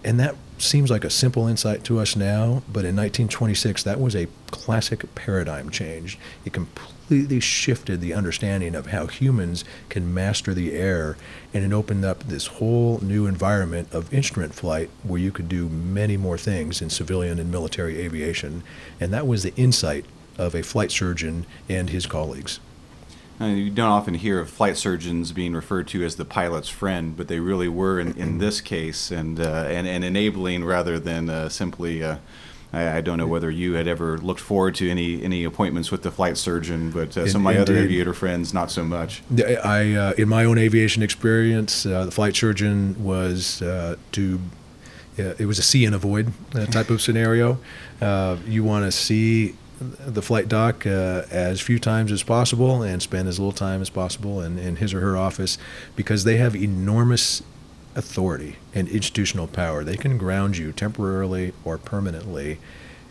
And 0.05 0.19
that 0.21 0.37
seems 0.59 0.91
like 0.91 1.05
a 1.05 1.11
simple 1.11 1.47
insight 1.47 1.85
to 1.85 1.99
us 1.99 2.17
now, 2.17 2.63
but 2.69 2.85
in 2.85 2.97
1926, 2.97 3.83
that 3.83 4.01
was 4.01 4.15
a 4.15 4.29
classic 4.51 5.15
paradigm 5.15 5.71
change. 5.71 6.19
It 6.45 6.53
completely 6.53 7.41
shifted 7.41 8.01
the 8.01 8.15
understanding 8.15 8.75
of 8.75 8.87
how 8.89 9.07
humans 9.07 9.65
can 9.89 10.13
master 10.13 10.55
the 10.55 10.73
air, 10.73 11.17
and 11.53 11.65
it 11.65 11.73
opened 11.73 12.05
up 12.05 12.25
this 12.25 12.47
whole 12.47 13.01
new 13.01 13.27
environment 13.27 13.89
of 13.93 14.13
instrument 14.13 14.55
flight 14.55 14.91
where 15.03 15.21
you 15.21 15.33
could 15.33 15.49
do 15.49 15.69
many 15.69 16.17
more 16.17 16.39
things 16.39 16.81
in 16.81 16.91
civilian 16.91 17.39
and 17.39 17.51
military 17.51 18.01
aviation. 18.01 18.63
And 19.01 19.13
that 19.13 19.27
was 19.27 19.43
the 19.43 19.55
insight 19.57 20.05
of 20.37 20.55
a 20.55 20.63
flight 20.63 20.93
surgeon 20.93 21.47
and 21.69 21.91
his 21.91 22.07
colleagues. 22.07 22.61
Uh, 23.41 23.47
you 23.47 23.71
don't 23.71 23.91
often 23.91 24.15
hear 24.15 24.41
of 24.41 24.51
flight 24.51 24.77
surgeons 24.77 25.33
being 25.33 25.55
referred 25.55 25.87
to 25.89 26.05
as 26.05 26.17
the 26.17 26.25
pilot's 26.25 26.69
friend, 26.69 27.17
but 27.17 27.29
they 27.29 27.39
really 27.39 27.69
were 27.69 28.01
in, 28.01 28.17
in 28.17 28.39
this 28.39 28.61
case, 28.61 29.11
and, 29.11 29.39
uh, 29.39 29.65
and 29.69 29.87
and 29.87 30.05
enabling 30.05 30.65
rather 30.65 30.99
than 30.99 31.31
uh, 31.31 31.49
simply. 31.49 32.03
Uh, 32.03 32.19
I, 32.71 32.99
I, 32.99 33.01
don't 33.01 33.17
know 33.17 33.27
whether 33.27 33.51
you 33.51 33.75
had 33.75 33.89
ever 33.89 34.19
looked 34.19 34.41
forward 34.41 34.75
to 34.75 34.91
any 34.91 35.23
any 35.23 35.45
appointments 35.45 35.91
with 35.91 36.03
the 36.03 36.11
flight 36.11 36.37
surgeon, 36.37 36.91
but 36.91 37.17
uh, 37.17 37.27
some 37.27 37.41
of 37.41 37.45
my 37.45 37.53
Indeed. 37.53 37.63
other 37.63 37.77
aviator 37.79 38.13
friends, 38.13 38.53
not 38.53 38.71
so 38.71 38.85
much. 38.85 39.23
I, 39.65 39.95
uh, 39.95 40.13
in 40.19 40.29
my 40.29 40.45
own 40.45 40.59
aviation 40.59 41.03
experience, 41.03 41.85
the 41.85 42.11
flight 42.11 42.37
surgeon 42.37 43.03
was 43.03 43.61
to. 43.61 44.41
it 45.17 45.47
was 45.47 45.59
a 45.59 45.63
see 45.63 45.87
and 45.87 45.95
avoid 45.95 46.33
type 46.71 46.91
of 46.91 47.01
scenario. 47.01 47.59
you 48.47 48.65
want 48.65 48.85
to 48.85 48.93
see 48.93 49.55
the 49.81 50.23
flight 50.23 50.49
doc 50.49 50.87
uh, 50.87 51.23
as 51.31 51.61
few 51.61 51.79
times 51.79 52.11
as 52.11 52.23
possible 52.23 52.83
and 52.83 53.01
spend 53.01 53.29
as 53.29 53.39
little 53.39 53.53
time 53.53 53.81
as 53.81 53.91
possible 53.91 54.41
in, 54.41 54.59
in 54.59 54.77
his 54.77 54.93
or 54.93 55.01
her 55.01 55.17
office 55.17 55.59
because 55.95 56.25
they 56.25 56.37
have 56.37 56.57
enormous 56.57 57.43
authority 57.95 58.57
and 58.75 58.89
institutional 58.89 59.47
power. 59.47 59.85
They 59.85 59.97
can 59.97 60.19
ground 60.19 60.57
you 60.57 60.73
temporarily 60.73 61.53
or 61.65 61.79
permanently 61.79 62.59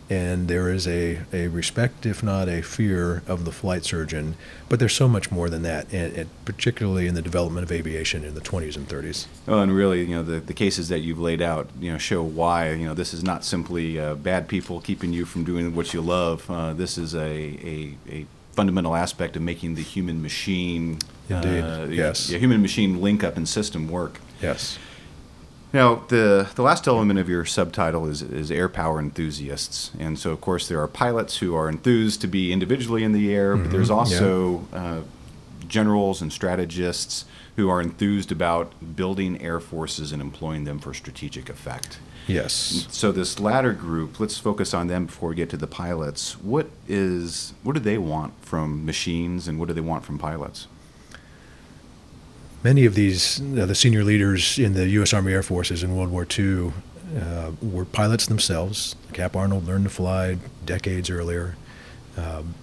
and 0.10 0.48
there 0.48 0.72
is 0.72 0.88
a, 0.88 1.20
a 1.34 1.48
respect, 1.48 2.06
if 2.06 2.24
not 2.24 2.48
a 2.48 2.62
fear, 2.62 3.24
of 3.28 3.44
the 3.44 3.52
flight 3.52 3.84
surgeon. 3.84 4.36
But 4.70 4.80
there's 4.80 4.96
so 4.96 5.08
much 5.08 5.32
more 5.32 5.50
than 5.50 5.64
that, 5.64 5.92
and, 5.92 6.16
and, 6.16 6.46
particularly 6.46 7.08
in 7.08 7.16
the 7.16 7.22
development 7.22 7.64
of 7.64 7.72
aviation 7.72 8.24
in 8.24 8.34
the 8.34 8.42
20s 8.42 8.78
and 8.78 8.88
30s. 8.88 9.28
Oh, 9.48 9.60
and 9.60 9.76
really, 9.76 10.02
you 10.02 10.16
know, 10.16 10.24
the, 10.24 10.40
the 10.40 10.54
cases 10.54 10.90
that 10.90 11.00
you've 11.00 11.20
laid 11.20 11.42
out, 11.42 11.70
you 11.80 11.92
know, 11.92 11.98
show 11.98 12.24
why. 12.24 12.72
You 12.72 12.86
know, 12.86 12.94
this 12.94 13.14
is 13.14 13.24
not 13.24 13.44
simply 13.44 14.00
uh, 14.00 14.16
bad 14.16 14.48
people 14.48 14.80
keeping 14.80 15.12
you 15.12 15.26
from 15.26 15.44
doing 15.44 15.76
what 15.76 15.94
you 15.94 16.02
love. 16.02 16.50
Uh, 16.50 16.74
this 16.74 16.98
is 16.98 17.14
a, 17.14 17.20
a, 17.20 17.98
a 18.10 18.26
fundamental 18.54 18.96
aspect 18.96 19.36
of 19.36 19.42
making 19.42 19.76
the 19.76 19.84
human 19.84 20.22
machine, 20.22 21.00
Indeed. 21.30 21.62
Uh, 21.62 21.88
yes, 21.90 22.30
human 22.30 22.62
machine 22.62 23.02
link 23.02 23.24
up 23.24 23.36
and 23.36 23.48
system 23.48 23.90
work. 23.90 24.20
Yes. 24.42 24.80
Now, 25.74 25.96
the, 26.08 26.50
the 26.56 26.62
last 26.62 26.88
element 26.88 27.20
of 27.20 27.28
your 27.28 27.44
subtitle 27.44 28.08
is, 28.08 28.22
is 28.22 28.50
air 28.50 28.70
power 28.70 29.00
enthusiasts. 29.00 29.92
And 30.00 30.18
so, 30.18 30.32
of 30.32 30.40
course, 30.40 30.68
there 30.68 30.82
are 30.82 30.88
pilots 30.88 31.38
who 31.38 31.56
are 31.56 31.68
enthused 31.68 32.22
to 32.22 32.28
be 32.28 32.54
individually 32.54 33.04
in 33.04 33.12
the 33.12 33.34
air, 33.34 33.54
mm-hmm. 33.54 33.64
but 33.64 33.72
there's 33.72 33.90
also 33.90 34.66
yeah. 34.72 34.78
uh, 34.78 35.02
generals 35.68 36.22
and 36.22 36.32
strategists 36.32 37.26
who 37.58 37.70
are 37.70 37.82
enthused 37.82 38.32
about 38.32 38.72
building 38.96 39.42
air 39.42 39.60
forces 39.60 40.12
and 40.12 40.22
employing 40.22 40.64
them 40.64 40.80
for 40.80 40.94
strategic 40.94 41.50
effect. 41.50 42.00
Yes. 42.28 42.88
So 42.92 43.12
this 43.12 43.40
latter 43.40 43.74
group, 43.74 44.20
let's 44.20 44.38
focus 44.38 44.74
on 44.74 44.88
them 44.88 45.06
before 45.06 45.30
we 45.30 45.36
get 45.36 45.50
to 45.52 45.58
the 45.58 45.68
pilots. 45.68 46.34
What 46.42 46.68
is 46.88 47.54
what 47.64 47.74
do 47.74 47.80
they 47.80 47.98
want 47.98 48.34
from 48.42 48.86
machines 48.86 49.48
and 49.48 49.58
what 49.58 49.70
do 49.70 49.74
they 49.74 49.82
want 49.82 50.04
from 50.06 50.20
pilots? 50.20 50.68
Many 52.64 52.86
of 52.86 52.96
these, 52.96 53.40
uh, 53.40 53.66
the 53.66 53.76
senior 53.76 54.04
leaders 54.04 54.58
in 54.58 54.74
the 54.74 54.88
U.S. 54.90 55.14
Army 55.14 55.32
Air 55.34 55.44
Forces 55.44 55.84
in 55.84 55.96
World 55.96 56.12
War 56.12 56.26
II, 56.38 56.74
uh, 57.20 57.52
were 57.62 57.86
pilots 57.86 58.26
themselves. 58.26 58.96
Hap 59.16 59.36
Arnold 59.36 59.66
learned 59.66 59.86
to 59.86 59.90
fly 59.90 60.38
decades 60.66 61.10
earlier. 61.10 61.56
Um, 62.18 62.56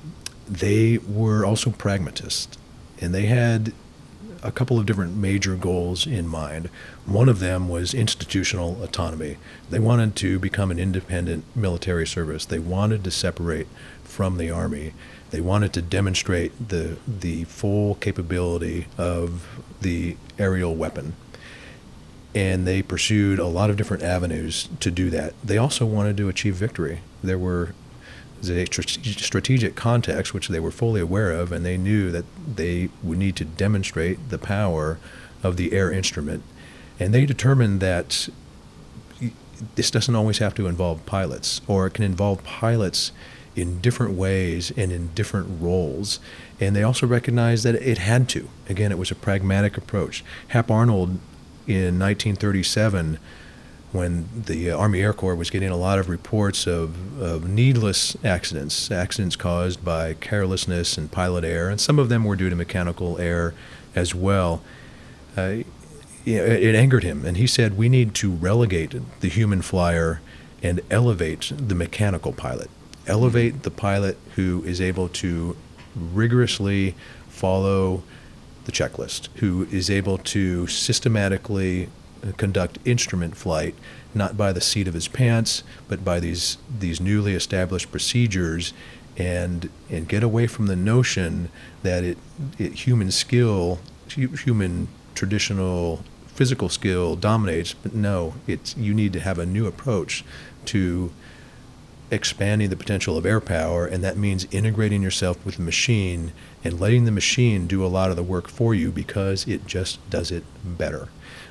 they 0.48 0.98
were 0.98 1.44
also 1.44 1.70
pragmatists, 1.70 2.58
and 3.00 3.14
they 3.14 3.26
had 3.26 3.72
a 4.42 4.52
couple 4.52 4.78
of 4.78 4.84
different 4.84 5.16
major 5.16 5.56
goals 5.56 6.06
in 6.06 6.28
mind. 6.28 6.68
One 7.06 7.30
of 7.30 7.38
them 7.38 7.68
was 7.68 7.94
institutional 7.94 8.82
autonomy. 8.82 9.38
They 9.70 9.78
wanted 9.78 10.16
to 10.16 10.38
become 10.38 10.70
an 10.70 10.78
independent 10.78 11.44
military 11.56 12.06
service. 12.06 12.44
They 12.44 12.58
wanted 12.58 13.04
to 13.04 13.10
separate 13.10 13.66
from 14.02 14.36
the 14.36 14.50
Army. 14.50 14.92
They 15.35 15.41
wanted 15.41 15.73
to 15.73 15.83
demonstrate 15.83 16.69
the 16.69 16.97
the 17.09 17.43
full 17.43 17.97
capability 17.97 18.87
of 18.97 19.61
the 19.81 20.17
aerial 20.38 20.76
weapon, 20.76 21.14
and 22.37 22.69
they 22.69 22.83
pursued 22.83 23.41
a 23.41 23.49
lot 23.49 23.69
of 23.69 23.76
different 23.76 24.05
avenues 24.05 24.69
to 24.79 24.93
do 24.93 25.11
that. 25.11 25.35
They 25.43 25.59
also 25.59 25.87
wanted 25.87 26.17
to 26.19 26.29
achieve 26.29 26.55
victory. 26.55 27.00
There 27.21 27.37
were 27.37 27.75
a 28.49 28.64
strategic 28.67 29.75
context 29.75 30.35
which 30.35 30.47
they 30.47 30.61
were 30.61 30.71
fully 30.71 31.00
aware 31.00 31.33
of, 31.33 31.50
and 31.50 31.67
they 31.67 31.79
knew 31.79 32.12
that 32.12 32.26
they 32.55 32.91
would 33.03 33.19
need 33.19 33.35
to 33.35 33.45
demonstrate 33.45 34.29
the 34.29 34.38
power 34.38 35.00
of 35.43 35.57
the 35.57 35.73
air 35.73 35.91
instrument, 35.91 36.45
and 37.00 37.12
they 37.12 37.26
determined 37.26 37.81
that 37.81 38.29
this 39.75 39.91
doesn't 39.91 40.14
always 40.14 40.38
have 40.38 40.55
to 40.55 40.69
involve 40.69 41.05
pilots, 41.07 41.61
or 41.67 41.88
it 41.88 41.95
can 41.95 42.05
involve 42.05 42.45
pilots 42.45 43.11
in 43.56 43.80
different 43.80 44.14
ways 44.14 44.73
and 44.76 44.90
in 44.90 45.08
different 45.14 45.49
roles. 45.61 46.20
And 46.61 46.75
they 46.75 46.82
also 46.82 47.06
recognized 47.06 47.64
that 47.64 47.75
it 47.76 47.99
had 47.99 48.28
to. 48.30 48.49
Again, 48.68 48.90
it 48.90 48.99
was 48.99 49.11
a 49.11 49.14
pragmatic 49.14 49.76
approach. 49.76 50.25
Hap 50.49 50.70
Arnold 50.70 51.11
in 51.66 51.99
1937, 51.99 53.18
when 53.92 54.28
the 54.34 54.70
Army 54.70 55.00
Air 55.00 55.12
Corps 55.12 55.37
was 55.37 55.50
getting 55.50 55.68
a 55.68 55.76
lot 55.76 55.99
of 55.99 56.08
reports 56.08 56.66
of, 56.66 57.20
of 57.20 57.49
needless 57.49 58.16
accidents, 58.25 58.90
accidents 58.90 59.37
caused 59.37 59.84
by 59.84 60.14
carelessness 60.14 60.99
and 60.99 61.11
pilot 61.11 61.44
error, 61.44 61.70
and 61.70 61.80
some 61.80 61.99
of 61.99 62.08
them 62.08 62.25
were 62.25 62.37
due 62.37 62.50
to 62.50 62.56
mechanical 62.56 63.18
error 63.18 63.54
as 63.94 64.14
well. 64.14 64.62
Uh, 65.37 65.58
it 66.26 66.75
angered 66.75 67.04
him, 67.04 67.26
and 67.26 67.37
he 67.37 67.46
said, 67.46 67.76
We 67.76 67.90
need 67.90 68.14
to 68.14 68.30
relegate 68.30 68.94
the 69.20 69.28
human 69.28 69.61
flyer 69.61 70.23
and 70.62 70.80
elevate 70.90 71.52
the 71.54 71.75
mechanical 71.75 72.32
pilot 72.32 72.70
elevate 73.06 73.62
the 73.62 73.70
pilot 73.70 74.18
who 74.37 74.62
is 74.64 74.80
able 74.80 75.08
to 75.08 75.56
rigorously 75.94 76.94
follow 77.28 78.02
the 78.64 78.73
checklist, 78.73 79.28
who 79.37 79.66
is 79.70 79.90
able 79.90 80.18
to 80.18 80.66
systematically 80.66 81.88
conduct 82.37 82.78
instrument 82.84 83.37
flight, 83.37 83.75
not 84.14 84.37
by 84.37 84.52
the 84.52 84.61
seat 84.61 84.88
of 84.88 84.94
his 84.94 85.08
pants, 85.08 85.62
but 85.88 86.04
by 86.04 86.18
these 86.18 86.56
these 86.78 87.00
newly 87.00 87.34
established 87.34 87.90
procedures, 87.90 88.73
and 89.16 89.68
and 89.90 90.08
get 90.08 90.23
away 90.23 90.46
from 90.46 90.66
the 90.66 90.76
notion 90.76 91.50
that 91.82 92.02
it, 92.02 92.18
it 92.58 92.73
human 92.73 93.11
skill, 93.11 93.78
human 94.08 94.88
traditional 95.14 96.02
physical 96.26 96.68
skill 96.68 97.14
dominates, 97.14 97.75
but 97.75 97.94
no, 97.94 98.34
it's 98.46 98.76
you 98.76 98.92
need 98.94 99.12
to 99.12 99.20
have 99.20 99.38
a 99.38 99.46
new 99.46 99.66
approach 99.66 100.25
to 100.64 101.12
expanding 102.11 102.70
the 102.70 102.76
potential 102.76 103.16
of 103.16 103.26
air 103.26 103.40
power, 103.40 103.87
and 103.87 104.04
that 104.04 104.16
means 104.16 104.46
integrating 104.50 105.02
yourself 105.02 105.44
with 105.44 105.56
the 105.56 105.62
machine 105.62 106.32
and 106.62 106.80
letting 106.80 107.04
the 107.04 107.11
machine 107.11 107.66
do 107.66 107.84
a 107.84 107.88
lot 107.88 108.11
of 108.11 108.16
the 108.16 108.23
work 108.23 108.49
for 108.49 108.75
you 108.75 108.90
because 108.90 109.46
it 109.49 109.66
just 109.66 109.99
does 110.11 110.30
it 110.30 110.44
better. 110.64 111.08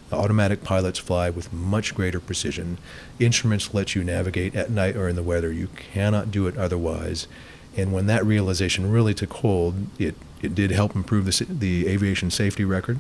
The 0.09 0.15
automatic 0.17 0.63
pilots 0.63 0.99
fly 0.99 1.29
with 1.29 1.51
much 1.51 1.95
greater 1.95 2.19
precision. 2.19 2.77
Instruments 3.19 3.73
let 3.73 3.95
you 3.95 4.03
navigate 4.03 4.55
at 4.55 4.69
night 4.69 4.95
or 4.95 5.09
in 5.09 5.15
the 5.15 5.23
weather. 5.23 5.51
You 5.51 5.69
cannot 5.75 6.29
do 6.29 6.45
it 6.47 6.57
otherwise. 6.57 7.27
And 7.75 7.91
when 7.91 8.05
that 8.05 8.25
realization 8.25 8.91
really 8.91 9.15
took 9.15 9.33
hold, 9.33 9.87
it, 9.97 10.15
it 10.41 10.53
did 10.53 10.71
help 10.71 10.95
improve 10.95 11.25
the, 11.25 11.45
the 11.49 11.87
aviation 11.87 12.29
safety 12.29 12.63
record. 12.63 12.99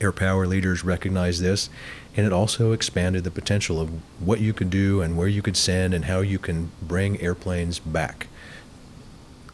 Air 0.00 0.12
power 0.12 0.46
leaders 0.46 0.84
recognized 0.84 1.40
this, 1.40 1.70
and 2.18 2.26
it 2.26 2.32
also 2.32 2.72
expanded 2.72 3.22
the 3.22 3.30
potential 3.30 3.80
of 3.80 3.90
what 4.18 4.40
you 4.40 4.52
could 4.52 4.70
do 4.70 5.00
and 5.00 5.16
where 5.16 5.28
you 5.28 5.40
could 5.40 5.56
send 5.56 5.94
and 5.94 6.06
how 6.06 6.18
you 6.18 6.36
can 6.36 6.72
bring 6.82 7.20
airplanes 7.20 7.78
back. 7.78 8.26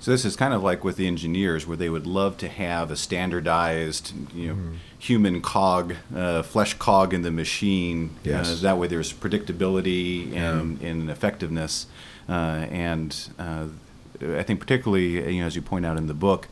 So 0.00 0.10
this 0.10 0.24
is 0.24 0.34
kind 0.34 0.54
of 0.54 0.62
like 0.62 0.82
with 0.82 0.96
the 0.96 1.06
engineers, 1.06 1.66
where 1.66 1.76
they 1.76 1.90
would 1.90 2.06
love 2.06 2.38
to 2.38 2.48
have 2.48 2.90
a 2.90 2.96
standardized, 2.96 4.14
you 4.34 4.48
know, 4.48 4.54
mm. 4.54 4.76
human 4.98 5.42
cog, 5.42 5.96
uh, 6.16 6.42
flesh 6.42 6.72
cog 6.72 7.12
in 7.12 7.20
the 7.20 7.30
machine. 7.30 8.16
Uh, 8.24 8.30
yes. 8.30 8.50
Uh, 8.50 8.62
that 8.62 8.78
way, 8.78 8.86
there's 8.86 9.12
predictability 9.12 10.34
and, 10.34 10.80
yeah. 10.80 10.88
and 10.88 11.10
effectiveness. 11.10 11.86
Uh, 12.26 12.66
and 12.70 13.28
uh, 13.38 13.66
I 14.22 14.42
think, 14.42 14.58
particularly, 14.58 15.34
you 15.34 15.40
know, 15.42 15.46
as 15.46 15.54
you 15.54 15.60
point 15.60 15.84
out 15.84 15.98
in 15.98 16.06
the 16.06 16.14
book, 16.14 16.48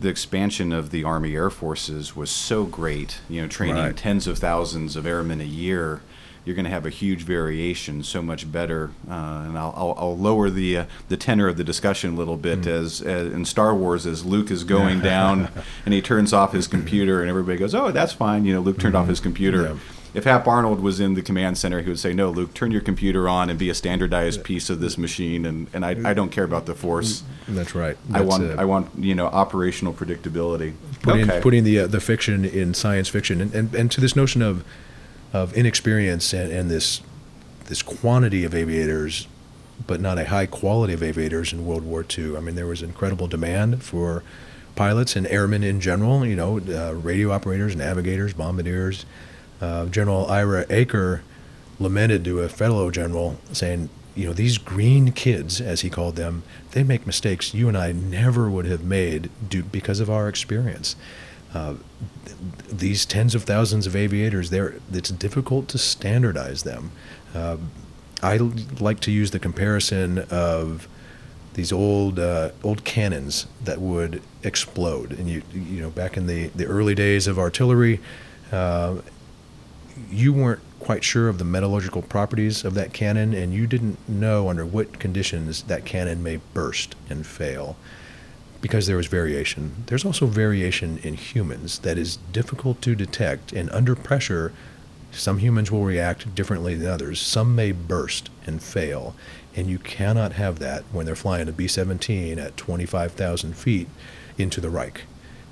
the 0.00 0.08
expansion 0.08 0.72
of 0.72 0.90
the 0.90 1.04
Army 1.04 1.34
Air 1.34 1.50
Forces 1.50 2.16
was 2.16 2.30
so 2.30 2.64
great. 2.64 3.20
You 3.28 3.42
know, 3.42 3.48
training 3.48 3.76
right. 3.76 3.96
tens 3.96 4.26
of 4.26 4.38
thousands 4.38 4.96
of 4.96 5.06
airmen 5.06 5.40
a 5.40 5.44
year 5.44 6.00
you're 6.44 6.54
going 6.54 6.64
to 6.64 6.70
have 6.70 6.84
a 6.84 6.90
huge 6.90 7.22
variation, 7.22 8.02
so 8.02 8.20
much 8.20 8.50
better. 8.50 8.90
Uh, 9.08 9.44
and 9.46 9.58
I'll, 9.58 9.72
I'll, 9.76 9.94
I'll, 9.96 10.16
lower 10.16 10.50
the 10.50 10.78
uh, 10.78 10.84
the 11.08 11.16
tenor 11.16 11.48
of 11.48 11.56
the 11.56 11.64
discussion 11.64 12.14
a 12.14 12.16
little 12.16 12.36
bit 12.36 12.62
mm. 12.62 12.66
as, 12.66 13.00
as, 13.00 13.32
in 13.32 13.44
Star 13.44 13.74
Wars 13.74 14.06
as 14.06 14.24
Luke 14.24 14.50
is 14.50 14.64
going 14.64 15.00
down 15.02 15.48
and 15.84 15.94
he 15.94 16.02
turns 16.02 16.32
off 16.32 16.52
his 16.52 16.66
computer 16.66 17.20
and 17.20 17.30
everybody 17.30 17.56
goes, 17.56 17.74
"Oh, 17.74 17.90
that's 17.90 18.12
fine." 18.12 18.44
You 18.44 18.54
know, 18.54 18.60
Luke 18.60 18.78
turned 18.78 18.94
mm-hmm. 18.94 19.02
off 19.02 19.08
his 19.08 19.20
computer. 19.20 19.62
Yeah. 19.62 19.76
If 20.14 20.24
Hap 20.24 20.46
Arnold 20.46 20.80
was 20.80 21.00
in 21.00 21.14
the 21.14 21.22
command 21.22 21.58
center, 21.58 21.82
he 21.82 21.88
would 21.88 21.98
say, 21.98 22.12
"No, 22.12 22.30
Luke, 22.30 22.54
turn 22.54 22.70
your 22.70 22.80
computer 22.80 23.28
on 23.28 23.50
and 23.50 23.58
be 23.58 23.68
a 23.68 23.74
standardized 23.74 24.44
piece 24.44 24.70
of 24.70 24.80
this 24.80 24.96
machine." 24.96 25.44
And, 25.44 25.66
and 25.74 25.84
I, 25.84 26.10
I 26.10 26.14
don't 26.14 26.30
care 26.30 26.44
about 26.44 26.66
the 26.66 26.74
force. 26.74 27.24
That's 27.48 27.74
right. 27.74 27.96
That's 28.08 28.22
I 28.22 28.24
want 28.24 28.58
I 28.60 28.64
want 28.64 28.90
you 28.96 29.14
know 29.14 29.26
operational 29.26 29.92
predictability. 29.92 30.74
Putting, 31.02 31.28
okay. 31.28 31.40
putting 31.40 31.64
the 31.64 31.80
uh, 31.80 31.86
the 31.88 32.00
fiction 32.00 32.44
in 32.44 32.74
science 32.74 33.08
fiction 33.08 33.40
and, 33.40 33.52
and, 33.54 33.74
and 33.74 33.90
to 33.90 34.00
this 34.00 34.14
notion 34.14 34.40
of 34.40 34.64
of 35.32 35.52
inexperience 35.54 36.32
and, 36.32 36.50
and 36.52 36.70
this 36.70 37.02
this 37.66 37.82
quantity 37.82 38.44
of 38.44 38.54
aviators, 38.54 39.26
but 39.86 40.00
not 40.00 40.18
a 40.18 40.26
high 40.26 40.46
quality 40.46 40.92
of 40.94 41.02
aviators 41.02 41.52
in 41.52 41.66
World 41.66 41.84
War 41.84 42.04
II. 42.16 42.36
I 42.36 42.40
mean, 42.40 42.54
there 42.54 42.66
was 42.66 42.82
incredible 42.82 43.26
demand 43.26 43.82
for 43.82 44.22
pilots 44.76 45.16
and 45.16 45.26
airmen 45.26 45.64
in 45.64 45.80
general. 45.80 46.24
You 46.24 46.36
know, 46.36 46.60
uh, 46.60 46.94
radio 46.94 47.32
operators, 47.32 47.74
navigators, 47.74 48.32
bombardiers. 48.32 49.04
Uh, 49.60 49.86
general 49.86 50.26
Ira 50.26 50.66
Eaker 50.66 51.20
lamented 51.78 52.24
to 52.24 52.40
a 52.40 52.48
fellow 52.48 52.90
general, 52.90 53.38
saying, 53.52 53.88
"You 54.14 54.26
know, 54.26 54.32
these 54.32 54.58
green 54.58 55.12
kids, 55.12 55.60
as 55.60 55.80
he 55.80 55.90
called 55.90 56.16
them, 56.16 56.42
they 56.72 56.82
make 56.82 57.06
mistakes 57.06 57.54
you 57.54 57.68
and 57.68 57.76
I 57.76 57.92
never 57.92 58.50
would 58.50 58.66
have 58.66 58.84
made 58.84 59.30
due, 59.48 59.62
because 59.62 60.00
of 60.00 60.10
our 60.10 60.28
experience." 60.28 60.96
Uh, 61.54 61.74
these 62.68 63.06
tens 63.06 63.34
of 63.34 63.44
thousands 63.44 63.86
of 63.86 63.94
aviators, 63.94 64.50
there 64.50 64.74
it's 64.92 65.10
difficult 65.10 65.68
to 65.68 65.78
standardize 65.78 66.64
them. 66.64 66.90
Uh, 67.34 67.56
I 68.22 68.38
like 68.80 69.00
to 69.00 69.10
use 69.10 69.30
the 69.30 69.38
comparison 69.38 70.18
of 70.30 70.88
these 71.54 71.72
old 71.72 72.18
uh, 72.18 72.50
old 72.62 72.84
cannons 72.84 73.46
that 73.62 73.80
would 73.80 74.20
explode, 74.42 75.12
and 75.12 75.28
you 75.28 75.42
you 75.52 75.80
know 75.80 75.90
back 75.90 76.16
in 76.16 76.26
the, 76.26 76.48
the 76.48 76.66
early 76.66 76.94
days 76.94 77.26
of 77.26 77.38
artillery, 77.38 78.00
uh, 78.50 78.96
you 80.10 80.32
weren't 80.32 80.60
quite 80.80 81.04
sure 81.04 81.28
of 81.28 81.38
the 81.38 81.44
metallurgical 81.44 82.02
properties 82.02 82.64
of 82.64 82.74
that 82.74 82.92
cannon, 82.92 83.32
and 83.32 83.54
you 83.54 83.66
didn't 83.66 83.98
know 84.08 84.48
under 84.48 84.66
what 84.66 84.98
conditions 84.98 85.62
that 85.64 85.84
cannon 85.84 86.22
may 86.22 86.40
burst 86.52 86.94
and 87.08 87.26
fail 87.26 87.76
because 88.60 88.86
there 88.86 88.96
was 88.96 89.08
variation. 89.08 89.84
There's 89.86 90.06
also 90.06 90.24
variation 90.24 90.96
in 91.02 91.14
humans 91.14 91.80
that 91.80 91.98
is 91.98 92.16
difficult 92.32 92.80
to 92.80 92.94
detect, 92.94 93.52
and 93.52 93.68
under 93.70 93.94
pressure, 93.94 94.52
some 95.12 95.38
humans 95.38 95.70
will 95.70 95.84
react 95.84 96.34
differently 96.34 96.74
than 96.74 96.90
others. 96.90 97.20
Some 97.20 97.54
may 97.54 97.72
burst 97.72 98.30
and 98.46 98.62
fail, 98.62 99.14
and 99.54 99.68
you 99.68 99.78
cannot 99.78 100.32
have 100.32 100.60
that 100.60 100.82
when 100.92 101.04
they're 101.04 101.14
flying 101.14 101.46
a 101.48 101.52
B 101.52 101.68
17 101.68 102.38
at 102.38 102.56
25,000 102.56 103.54
feet 103.54 103.88
into 104.38 104.62
the 104.62 104.70
Reich. 104.70 105.02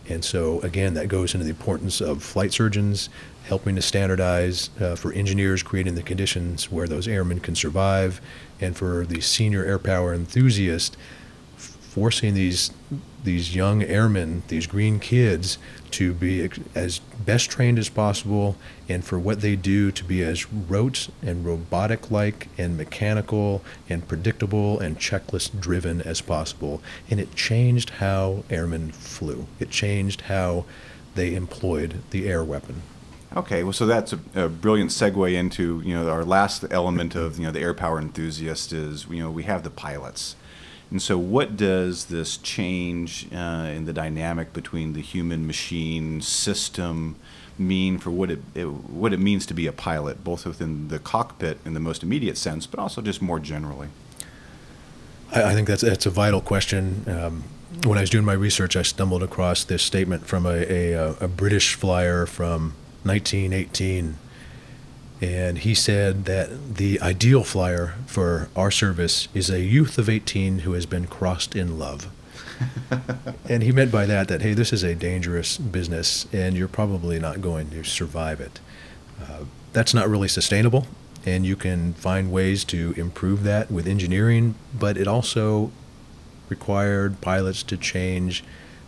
And 0.09 0.25
so, 0.25 0.61
again, 0.61 0.95
that 0.95 1.09
goes 1.09 1.35
into 1.35 1.45
the 1.45 1.51
importance 1.51 2.01
of 2.01 2.23
flight 2.23 2.53
surgeons 2.53 3.09
helping 3.45 3.75
to 3.77 3.83
standardize, 3.83 4.71
uh, 4.81 4.95
for 4.95 5.13
engineers 5.13 5.63
creating 5.63 5.95
the 5.95 6.03
conditions 6.03 6.71
where 6.71 6.87
those 6.87 7.09
airmen 7.09 7.41
can 7.41 7.55
survive, 7.55 8.21
and 8.61 8.77
for 8.77 9.05
the 9.05 9.21
senior 9.21 9.65
air 9.65 9.79
power 9.79 10.15
enthusiast 10.15 10.97
forcing 11.57 12.35
these 12.35 12.71
these 13.23 13.55
young 13.55 13.83
airmen, 13.83 14.43
these 14.49 14.67
green 14.67 14.99
kids, 14.99 15.59
to 15.93 16.13
be 16.13 16.49
as 16.75 16.99
best 16.99 17.51
trained 17.51 17.79
as 17.79 17.89
possible, 17.89 18.57
and 18.89 19.05
for 19.05 19.19
what 19.19 19.41
they 19.41 19.57
do 19.57 19.91
to 19.93 20.05
be 20.05 20.23
as 20.23 20.51
rote 20.53 21.09
and 21.23 21.45
robotic 21.45 22.11
like 22.11 22.49
and 22.59 22.77
mechanical 22.77 23.63
and 23.89 24.07
predictable 24.09 24.81
and 24.81 24.99
checklist 24.99 25.61
driven 25.61 26.01
as 26.03 26.21
possible. 26.21 26.83
And 27.11 27.21
it 27.21 27.35
changed 27.35 27.91
how 27.91 28.45
airmen 28.51 28.93
flew. 28.93 29.47
It 29.61 29.71
changed 29.71 30.23
how 30.23 30.65
they 31.15 31.35
employed 31.35 32.03
the 32.11 32.29
air 32.29 32.43
weapon. 32.43 32.83
Okay, 33.35 33.63
well, 33.63 33.73
so 33.73 33.87
that's 33.87 34.13
a, 34.13 34.19
a, 34.35 34.49
brilliant 34.49 34.91
segue 34.91 35.33
into 35.33 35.81
you 35.85 35.95
know 35.95 36.11
our 36.11 36.25
last 36.25 36.65
element 36.71 37.15
of 37.15 37.39
you 37.39 37.45
know 37.45 37.51
the 37.51 37.61
air 37.61 37.73
power 37.73 37.99
enthusiast 37.99 38.75
is 38.75 39.07
you 39.09 39.21
know 39.21 39.31
we 39.31 39.45
have 39.45 39.63
the 39.63 39.71
pilots, 39.71 40.37
and 40.93 41.01
so, 41.01 41.17
what 41.17 41.57
does 41.57 42.05
this 42.05 42.37
change 42.37 43.27
uh, 43.33 43.73
in 43.75 43.87
the 43.87 43.95
dynamic 43.95 44.53
between 44.53 44.93
the 44.93 45.01
human 45.01 45.47
machine 45.47 46.21
system 46.21 47.17
mean 47.57 47.97
for 47.97 48.11
what 48.11 48.31
it, 48.31 48.41
it, 48.55 48.67
what 48.67 49.15
it 49.15 49.19
means 49.19 49.47
to 49.47 49.55
be 49.55 49.67
a 49.67 49.73
pilot, 49.73 50.23
both 50.23 50.45
within 50.45 50.89
the 50.89 50.99
cockpit 50.99 51.57
in 51.65 51.73
the 51.73 51.81
most 51.81 52.03
immediate 52.03 52.37
sense, 52.37 52.67
but 52.67 52.79
also 52.79 53.01
just 53.01 53.23
more 53.23 53.41
generally? 53.41 53.89
I, 55.33 55.45
I 55.45 55.55
think 55.55 55.67
that's 55.67 55.81
that's 55.81 56.05
a 56.05 56.11
vital 56.11 56.43
question. 56.43 57.05
Um, 57.07 57.45
when 57.87 57.97
I 57.97 58.03
was 58.03 58.11
doing 58.11 58.27
my 58.27 58.35
research, 58.35 58.77
I 58.77 58.83
stumbled 58.83 59.23
across 59.23 59.65
this 59.65 59.83
statement 59.83 60.27
from 60.27 60.45
a, 60.45 60.93
a, 60.93 61.15
a 61.23 61.29
British 61.29 61.75
flyer 61.75 62.27
from 62.27 62.75
1918 63.05 64.19
and 65.23 65.59
he 65.59 65.73
said 65.73 66.25
that 66.25 66.75
the 66.79 67.01
ideal 67.01 67.45
flyer 67.45 67.95
for 68.07 68.49
our 68.57 68.73
service 68.73 69.29
is 69.33 69.49
a 69.49 69.61
youth 69.61 69.97
of 69.97 70.09
18 70.09 70.61
who 70.61 70.73
has 70.73 70.85
been 70.85 71.07
crossed 71.07 71.55
in 71.55 71.79
love. 71.79 72.11
and 73.49 73.63
he 73.63 73.71
meant 73.71 73.93
by 73.93 74.05
that 74.05 74.27
that, 74.27 74.43
hey, 74.43 74.53
this 74.53 74.73
is 74.73 74.83
a 74.83 74.97
dangerous 74.97 75.59
business 75.59 76.27
and 76.33 76.57
you're 76.57 76.67
probably 76.67 77.21
not 77.21 77.41
going 77.41 77.71
to 77.71 77.85
survive 77.85 78.41
it. 78.41 78.59
Uh, 79.23 79.45
that's 79.73 79.95
not 79.95 80.09
really 80.09 80.27
sustainable, 80.27 80.89
and 81.25 81.47
you 81.47 81.55
can 81.55 81.95
find 81.95 82.33
ways 82.33 82.65
to 82.65 82.93
improve 82.97 83.45
that 83.45 83.71
with 83.71 83.87
engineering, 83.87 84.57
but 84.77 84.97
it 84.97 85.07
also 85.07 85.71
required 86.49 87.21
pilots 87.21 87.63
to 87.63 87.77
change 87.77 88.43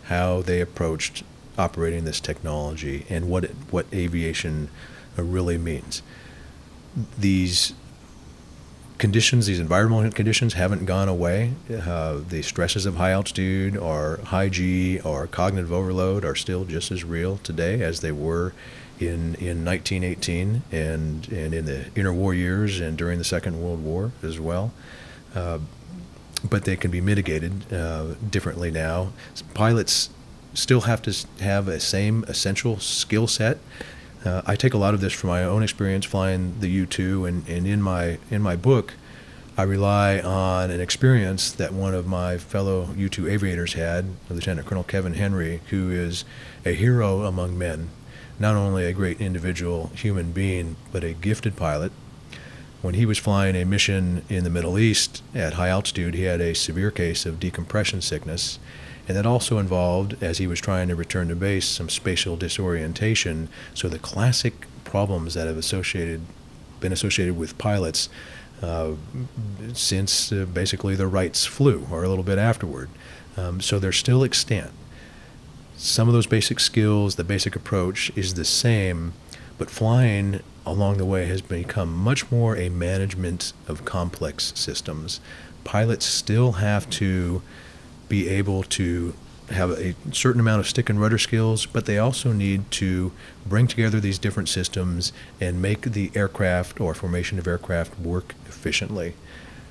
how 0.07 0.41
they 0.41 0.59
approached 0.59 1.23
operating 1.57 2.03
this 2.03 2.19
technology 2.19 3.05
and 3.09 3.29
what 3.29 3.45
it, 3.45 3.55
what 3.71 3.85
aviation 3.93 4.69
really 5.15 5.57
means 5.57 6.01
these 7.17 7.73
conditions, 8.97 9.47
these 9.47 9.59
environmental 9.59 10.11
conditions 10.11 10.53
haven't 10.53 10.85
gone 10.85 11.07
away. 11.09 11.53
Uh, 11.69 12.21
the 12.27 12.41
stresses 12.41 12.85
of 12.85 12.95
high 12.95 13.11
altitude 13.11 13.75
or 13.75 14.19
high 14.25 14.49
G 14.49 14.99
or 15.01 15.27
cognitive 15.27 15.71
overload 15.71 16.23
are 16.23 16.35
still 16.35 16.65
just 16.65 16.91
as 16.91 17.03
real 17.03 17.37
today 17.37 17.81
as 17.81 17.99
they 17.99 18.11
were 18.11 18.53
in, 18.99 19.35
in 19.35 19.65
1918 19.65 20.63
and, 20.71 21.27
and 21.27 21.53
in 21.53 21.65
the 21.65 21.85
interwar 21.95 22.35
years 22.35 22.79
and 22.79 22.97
during 22.97 23.17
the 23.17 23.25
Second 23.25 23.61
World 23.61 23.83
War 23.83 24.11
as 24.23 24.39
well. 24.39 24.71
Uh, 25.33 25.59
but 26.49 26.63
they 26.63 26.75
can 26.75 26.91
be 26.91 27.01
mitigated 27.01 27.73
uh, 27.73 28.13
differently 28.29 28.71
now. 28.71 29.11
Pilots 29.53 30.09
still 30.53 30.81
have 30.81 31.01
to 31.01 31.13
have 31.41 31.67
a 31.67 31.79
same 31.79 32.23
essential 32.27 32.79
skill 32.79 33.27
set 33.27 33.57
uh, 34.25 34.41
I 34.45 34.55
take 34.55 34.73
a 34.73 34.77
lot 34.77 34.93
of 34.93 35.01
this 35.01 35.13
from 35.13 35.29
my 35.29 35.43
own 35.43 35.63
experience 35.63 36.05
flying 36.05 36.59
the 36.59 36.67
U-2, 36.69 37.27
and, 37.27 37.47
and 37.47 37.67
in 37.67 37.81
my 37.81 38.17
in 38.29 38.41
my 38.41 38.55
book, 38.55 38.93
I 39.57 39.63
rely 39.63 40.19
on 40.19 40.69
an 40.69 40.81
experience 40.81 41.51
that 41.53 41.73
one 41.73 41.93
of 41.93 42.05
my 42.05 42.37
fellow 42.37 42.89
U-2 42.97 43.31
aviators 43.31 43.73
had, 43.73 44.07
Lieutenant 44.29 44.67
Colonel 44.67 44.83
Kevin 44.83 45.13
Henry, 45.13 45.61
who 45.69 45.89
is 45.91 46.25
a 46.65 46.73
hero 46.73 47.23
among 47.23 47.57
men. 47.57 47.89
not 48.37 48.55
only 48.55 48.85
a 48.85 48.91
great 48.91 49.21
individual 49.21 49.91
human 49.95 50.33
being, 50.33 50.75
but 50.91 51.03
a 51.05 51.13
gifted 51.13 51.55
pilot. 51.55 51.91
When 52.81 52.95
he 52.95 53.05
was 53.05 53.17
flying 53.17 53.55
a 53.55 53.63
mission 53.63 54.23
in 54.27 54.43
the 54.43 54.49
Middle 54.49 54.77
East 54.77 55.23
at 55.33 55.53
high 55.53 55.69
altitude, 55.69 56.13
he 56.13 56.23
had 56.23 56.41
a 56.41 56.53
severe 56.53 56.91
case 56.91 57.25
of 57.25 57.39
decompression 57.39 58.01
sickness. 58.01 58.59
And 59.07 59.15
that 59.15 59.25
also 59.25 59.59
involved, 59.59 60.15
as 60.21 60.39
he 60.39 60.47
was 60.47 60.59
trying 60.59 60.87
to 60.87 60.95
return 60.95 61.27
to 61.27 61.35
base, 61.35 61.67
some 61.67 61.89
spatial 61.89 62.35
disorientation. 62.35 63.49
So 63.73 63.87
the 63.87 63.99
classic 63.99 64.53
problems 64.83 65.33
that 65.35 65.47
have 65.47 65.57
associated, 65.57 66.21
been 66.79 66.91
associated 66.91 67.37
with 67.37 67.57
pilots 67.57 68.09
uh, 68.61 68.93
since 69.73 70.31
uh, 70.31 70.45
basically 70.45 70.95
the 70.95 71.07
Wrights 71.07 71.45
flew, 71.45 71.87
or 71.91 72.03
a 72.03 72.09
little 72.09 72.23
bit 72.23 72.37
afterward. 72.37 72.89
Um, 73.37 73.61
so 73.61 73.79
they're 73.79 73.91
still 73.91 74.23
extant. 74.23 74.71
Some 75.77 76.07
of 76.07 76.13
those 76.13 76.25
basic 76.25 76.59
skills, 76.59 77.15
the 77.15 77.23
basic 77.23 77.55
approach 77.55 78.11
is 78.15 78.35
the 78.35 78.45
same, 78.45 79.13
but 79.57 79.69
flying 79.69 80.39
along 80.65 80.97
the 80.97 81.05
way 81.05 81.25
has 81.25 81.41
become 81.41 81.93
much 81.93 82.31
more 82.31 82.55
a 82.55 82.69
management 82.69 83.53
of 83.67 83.85
complex 83.85 84.53
systems. 84.55 85.19
Pilots 85.63 86.05
still 86.05 86.53
have 86.53 86.89
to 86.91 87.41
be 88.09 88.29
able 88.29 88.63
to 88.63 89.13
have 89.49 89.71
a 89.71 89.95
certain 90.11 90.41
amount 90.41 90.59
of 90.59 90.67
stick 90.67 90.89
and 90.89 90.99
rudder 90.99 91.17
skills, 91.17 91.65
but 91.65 91.85
they 91.85 91.97
also 91.97 92.31
need 92.31 92.69
to 92.71 93.11
bring 93.45 93.67
together 93.67 93.99
these 93.99 94.17
different 94.17 94.49
systems 94.49 95.13
and 95.39 95.61
make 95.61 95.81
the 95.81 96.11
aircraft 96.15 96.81
or 96.81 96.93
formation 96.93 97.37
of 97.37 97.47
aircraft 97.47 97.99
work 97.99 98.33
efficiently. 98.47 99.13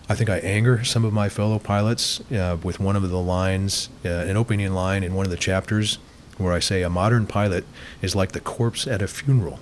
I 0.08 0.14
think 0.14 0.28
I 0.28 0.38
anger 0.38 0.84
some 0.84 1.04
of 1.04 1.12
my 1.12 1.28
fellow 1.28 1.58
pilots 1.58 2.20
uh, 2.30 2.58
with 2.62 2.78
one 2.78 2.94
of 2.94 3.08
the 3.08 3.18
lines, 3.18 3.88
uh, 4.04 4.08
an 4.08 4.36
opening 4.36 4.72
line 4.72 5.02
in 5.02 5.14
one 5.14 5.24
of 5.24 5.30
the 5.30 5.36
chapters, 5.36 5.98
where 6.36 6.52
I 6.52 6.58
say 6.58 6.82
a 6.82 6.90
modern 6.90 7.26
pilot 7.26 7.64
is 8.02 8.14
like 8.14 8.32
the 8.32 8.40
corpse 8.40 8.86
at 8.86 9.02
a 9.02 9.08
funeral. 9.08 9.60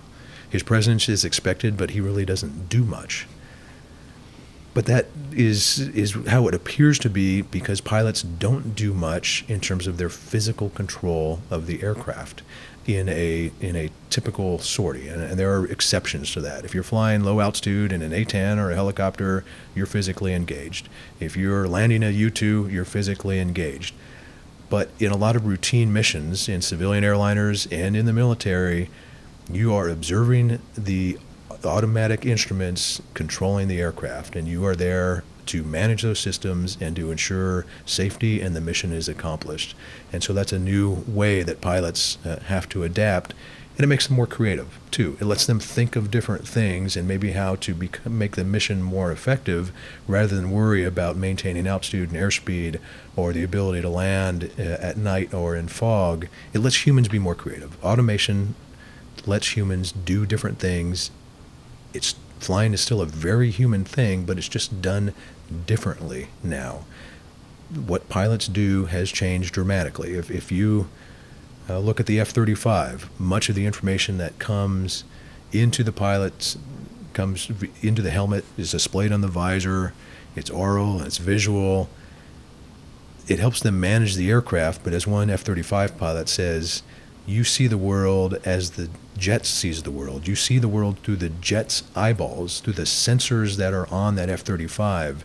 His 0.48 0.62
presence 0.62 1.08
is 1.08 1.24
expected, 1.24 1.76
but 1.76 1.90
he 1.90 2.00
really 2.00 2.24
doesn't 2.24 2.68
do 2.68 2.84
much. 2.84 3.26
But 4.74 4.86
that 4.86 5.06
is 5.32 5.78
is 5.78 6.12
how 6.28 6.48
it 6.48 6.54
appears 6.54 6.98
to 7.00 7.10
be 7.10 7.42
because 7.42 7.80
pilots 7.80 8.22
don't 8.22 8.74
do 8.74 8.94
much 8.94 9.44
in 9.48 9.60
terms 9.60 9.86
of 9.86 9.98
their 9.98 10.08
physical 10.08 10.70
control 10.70 11.40
of 11.50 11.66
the 11.66 11.82
aircraft 11.82 12.42
in 12.86 13.08
a 13.08 13.52
in 13.60 13.76
a 13.76 13.90
typical 14.10 14.58
sortie, 14.58 15.08
and, 15.08 15.22
and, 15.22 15.38
there 15.38 15.56
are 15.56 15.66
exceptions 15.66 16.32
to 16.32 16.40
that. 16.40 16.64
If 16.64 16.74
you're 16.74 16.82
flying 16.82 17.22
low 17.22 17.40
altitude 17.40 17.92
in 17.92 18.02
an 18.02 18.12
A-10 18.12 18.58
or 18.58 18.70
a 18.70 18.74
helicopter, 18.74 19.44
you're 19.74 19.86
physically 19.86 20.34
engaged. 20.34 20.88
If 21.20 21.36
you're 21.36 21.68
landing 21.68 22.02
a 22.02 22.10
U-2, 22.10 22.70
you're 22.72 22.84
physically 22.84 23.38
engaged. 23.38 23.94
But 24.68 24.90
in 24.98 25.12
a 25.12 25.16
lot 25.16 25.36
of 25.36 25.46
routine 25.46 25.92
missions 25.92 26.48
in 26.48 26.62
civilian 26.62 27.04
airliners 27.04 27.68
and 27.70 27.96
in 27.96 28.06
the 28.06 28.12
military, 28.12 28.90
you 29.50 29.72
are 29.74 29.88
observing 29.88 30.60
the 30.74 31.18
automatic 31.66 32.24
instruments 32.26 33.00
controlling 33.14 33.68
the 33.68 33.80
aircraft, 33.80 34.36
and 34.36 34.48
you 34.48 34.64
are 34.64 34.76
there 34.76 35.24
to 35.46 35.62
manage 35.64 36.02
those 36.02 36.20
systems 36.20 36.78
and 36.80 36.94
to 36.96 37.10
ensure 37.10 37.66
safety 37.84 38.40
and 38.40 38.54
the 38.54 38.60
mission 38.60 38.92
is 38.92 39.08
accomplished. 39.08 39.74
And 40.12 40.22
so 40.22 40.32
that's 40.32 40.52
a 40.52 40.58
new 40.58 41.04
way 41.06 41.42
that 41.42 41.60
pilots 41.60 42.18
uh, 42.24 42.40
have 42.46 42.68
to 42.70 42.84
adapt, 42.84 43.34
and 43.76 43.84
it 43.84 43.88
makes 43.88 44.06
them 44.06 44.16
more 44.16 44.26
creative 44.26 44.78
too. 44.90 45.16
It 45.20 45.24
lets 45.24 45.46
them 45.46 45.58
think 45.58 45.96
of 45.96 46.10
different 46.10 46.46
things 46.46 46.96
and 46.96 47.08
maybe 47.08 47.32
how 47.32 47.56
to 47.56 47.88
make 48.06 48.36
the 48.36 48.44
mission 48.44 48.82
more 48.82 49.10
effective 49.10 49.72
rather 50.06 50.36
than 50.36 50.50
worry 50.50 50.84
about 50.84 51.16
maintaining 51.16 51.66
altitude 51.66 52.12
and 52.12 52.18
airspeed 52.18 52.78
or 53.16 53.32
the 53.32 53.42
ability 53.42 53.80
to 53.82 53.88
land 53.88 54.50
uh, 54.58 54.62
at 54.62 54.98
night 54.98 55.32
or 55.32 55.56
in 55.56 55.68
fog. 55.68 56.28
It 56.52 56.58
lets 56.58 56.86
humans 56.86 57.08
be 57.08 57.18
more 57.18 57.34
creative. 57.34 57.82
Automation 57.82 58.54
lets 59.26 59.56
humans 59.56 59.92
do 59.92 60.26
different 60.26 60.58
things. 60.58 61.10
It's 61.92 62.14
flying 62.40 62.74
is 62.74 62.80
still 62.80 63.00
a 63.00 63.06
very 63.06 63.50
human 63.50 63.84
thing, 63.84 64.24
but 64.24 64.38
it's 64.38 64.48
just 64.48 64.82
done 64.82 65.14
differently 65.66 66.28
now. 66.42 66.84
What 67.86 68.08
pilots 68.08 68.48
do 68.48 68.86
has 68.86 69.10
changed 69.10 69.54
dramatically. 69.54 70.14
If, 70.14 70.30
if 70.30 70.52
you 70.52 70.88
uh, 71.68 71.78
look 71.78 72.00
at 72.00 72.06
the 72.06 72.20
F 72.20 72.30
35, 72.30 73.08
much 73.18 73.48
of 73.48 73.54
the 73.54 73.66
information 73.66 74.18
that 74.18 74.38
comes 74.38 75.04
into 75.52 75.84
the 75.84 75.92
pilots, 75.92 76.58
comes 77.12 77.50
into 77.80 78.02
the 78.02 78.10
helmet, 78.10 78.44
is 78.56 78.72
displayed 78.72 79.12
on 79.12 79.20
the 79.20 79.28
visor. 79.28 79.92
It's 80.34 80.50
oral, 80.50 81.00
it's 81.02 81.18
visual. 81.18 81.88
It 83.28 83.38
helps 83.38 83.60
them 83.60 83.78
manage 83.78 84.16
the 84.16 84.30
aircraft, 84.30 84.82
but 84.82 84.92
as 84.92 85.06
one 85.06 85.30
F 85.30 85.42
35 85.42 85.96
pilot 85.96 86.28
says, 86.28 86.82
you 87.26 87.44
see 87.44 87.66
the 87.66 87.78
world 87.78 88.34
as 88.44 88.72
the 88.72 88.88
jet 89.16 89.46
sees 89.46 89.82
the 89.82 89.90
world. 89.90 90.26
You 90.26 90.34
see 90.34 90.58
the 90.58 90.68
world 90.68 90.98
through 90.98 91.16
the 91.16 91.28
jet's 91.28 91.84
eyeballs, 91.94 92.60
through 92.60 92.72
the 92.74 92.82
sensors 92.82 93.56
that 93.56 93.72
are 93.72 93.86
on 93.92 94.16
that 94.16 94.28
F 94.28 94.40
35. 94.40 95.24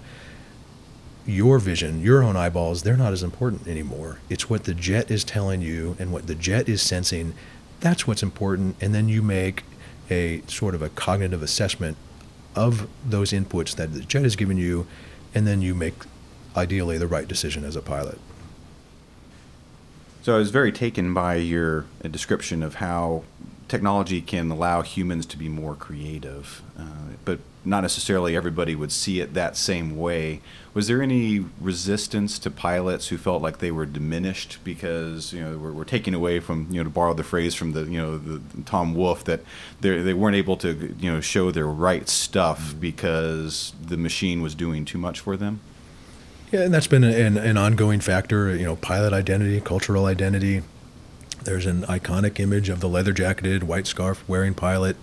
Your 1.25 1.59
vision, 1.59 2.01
your 2.01 2.23
own 2.23 2.37
eyeballs, 2.37 2.83
they're 2.83 2.95
not 2.95 3.13
as 3.13 3.23
important 3.23 3.67
anymore. 3.67 4.19
It's 4.29 4.49
what 4.49 4.63
the 4.63 4.73
jet 4.73 5.11
is 5.11 5.23
telling 5.23 5.61
you 5.61 5.97
and 5.99 6.13
what 6.13 6.27
the 6.27 6.35
jet 6.35 6.69
is 6.69 6.81
sensing. 6.81 7.33
That's 7.79 8.07
what's 8.07 8.23
important. 8.23 8.75
And 8.79 8.93
then 8.93 9.09
you 9.09 9.21
make 9.21 9.63
a 10.09 10.41
sort 10.47 10.73
of 10.73 10.81
a 10.81 10.89
cognitive 10.89 11.43
assessment 11.43 11.97
of 12.55 12.87
those 13.05 13.31
inputs 13.31 13.75
that 13.75 13.93
the 13.93 14.01
jet 14.01 14.23
has 14.23 14.35
given 14.35 14.57
you, 14.57 14.87
and 15.35 15.45
then 15.45 15.61
you 15.61 15.75
make 15.75 15.93
ideally 16.55 16.97
the 16.97 17.07
right 17.07 17.27
decision 17.27 17.63
as 17.63 17.75
a 17.75 17.81
pilot. 17.81 18.19
So 20.21 20.35
I 20.35 20.39
was 20.39 20.51
very 20.51 20.71
taken 20.71 21.13
by 21.13 21.35
your 21.35 21.85
uh, 22.03 22.09
description 22.09 22.61
of 22.61 22.75
how 22.75 23.23
technology 23.67 24.21
can 24.21 24.51
allow 24.51 24.81
humans 24.81 25.25
to 25.27 25.37
be 25.37 25.49
more 25.49 25.75
creative, 25.75 26.61
uh, 26.77 27.15
but 27.25 27.39
not 27.65 27.81
necessarily 27.81 28.35
everybody 28.35 28.75
would 28.75 28.91
see 28.91 29.19
it 29.19 29.33
that 29.33 29.57
same 29.57 29.97
way. 29.97 30.41
Was 30.73 30.87
there 30.87 31.01
any 31.01 31.45
resistance 31.59 32.39
to 32.39 32.51
pilots 32.51 33.09
who 33.09 33.17
felt 33.17 33.41
like 33.41 33.57
they 33.57 33.71
were 33.71 33.85
diminished 33.85 34.59
because 34.63 35.33
you 35.33 35.43
know 35.43 35.57
we're, 35.57 35.71
we're 35.71 35.83
taking 35.83 36.13
away 36.13 36.39
from 36.39 36.67
you 36.69 36.77
know 36.77 36.85
to 36.85 36.89
borrow 36.89 37.13
the 37.13 37.23
phrase 37.23 37.55
from 37.55 37.73
the 37.73 37.83
you 37.83 37.99
know 37.99 38.17
the, 38.17 38.41
Tom 38.63 38.95
Wolfe 38.95 39.23
that 39.25 39.41
they 39.81 40.01
they 40.01 40.13
weren't 40.13 40.35
able 40.35 40.55
to 40.57 40.95
you 40.99 41.11
know 41.11 41.19
show 41.19 41.51
their 41.51 41.67
right 41.67 42.07
stuff 42.07 42.73
because 42.79 43.73
the 43.81 43.97
machine 43.97 44.41
was 44.41 44.55
doing 44.55 44.85
too 44.85 44.97
much 44.97 45.19
for 45.19 45.35
them? 45.35 45.59
Yeah, 46.51 46.61
and 46.61 46.73
that's 46.73 46.87
been 46.87 47.03
an, 47.03 47.37
an 47.37 47.57
ongoing 47.57 47.99
factor. 47.99 48.55
You 48.55 48.63
know, 48.63 48.75
pilot 48.77 49.11
identity, 49.11 49.59
cultural 49.59 50.05
identity. 50.05 50.61
There's 51.43 51.65
an 51.65 51.83
iconic 51.83 52.39
image 52.39 52.69
of 52.69 52.79
the 52.79 52.87
leather 52.87 53.11
jacketed, 53.11 53.63
white 53.63 53.87
scarf 53.87 54.27
wearing 54.27 54.53
pilot, 54.53 54.95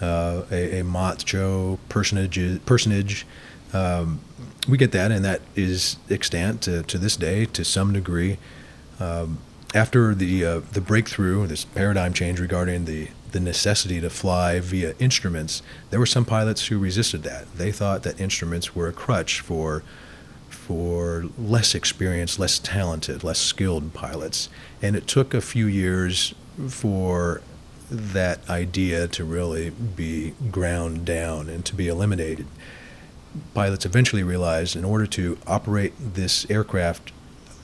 uh, 0.00 0.42
a, 0.50 0.80
a 0.80 0.84
macho 0.84 1.78
personage. 1.88 2.64
personage. 2.66 3.26
Um, 3.72 4.20
we 4.68 4.76
get 4.76 4.92
that, 4.92 5.12
and 5.12 5.24
that 5.24 5.40
is 5.54 5.96
extant 6.10 6.62
to, 6.62 6.82
to 6.84 6.98
this 6.98 7.16
day 7.16 7.46
to 7.46 7.64
some 7.64 7.92
degree. 7.92 8.38
Um, 8.98 9.38
after 9.74 10.14
the 10.14 10.44
uh, 10.44 10.60
the 10.72 10.80
breakthrough, 10.80 11.46
this 11.46 11.64
paradigm 11.64 12.12
change 12.12 12.40
regarding 12.40 12.86
the 12.86 13.08
the 13.30 13.40
necessity 13.40 14.00
to 14.00 14.10
fly 14.10 14.58
via 14.58 14.94
instruments, 14.98 15.62
there 15.90 16.00
were 16.00 16.06
some 16.06 16.24
pilots 16.24 16.66
who 16.66 16.78
resisted 16.78 17.22
that. 17.22 17.46
They 17.56 17.70
thought 17.70 18.02
that 18.02 18.20
instruments 18.20 18.74
were 18.74 18.88
a 18.88 18.92
crutch 18.92 19.40
for 19.40 19.84
for 20.68 21.24
less 21.38 21.74
experienced, 21.74 22.38
less 22.38 22.58
talented, 22.58 23.24
less 23.24 23.38
skilled 23.38 23.94
pilots. 23.94 24.50
And 24.82 24.94
it 24.94 25.06
took 25.06 25.32
a 25.32 25.40
few 25.40 25.66
years 25.66 26.34
for 26.68 27.40
that 27.90 28.46
idea 28.50 29.08
to 29.08 29.24
really 29.24 29.70
be 29.70 30.34
ground 30.50 31.06
down 31.06 31.48
and 31.48 31.64
to 31.64 31.74
be 31.74 31.88
eliminated. 31.88 32.46
Pilots 33.54 33.86
eventually 33.86 34.22
realized 34.22 34.76
in 34.76 34.84
order 34.84 35.06
to 35.06 35.38
operate 35.46 35.94
this 35.98 36.48
aircraft 36.50 37.12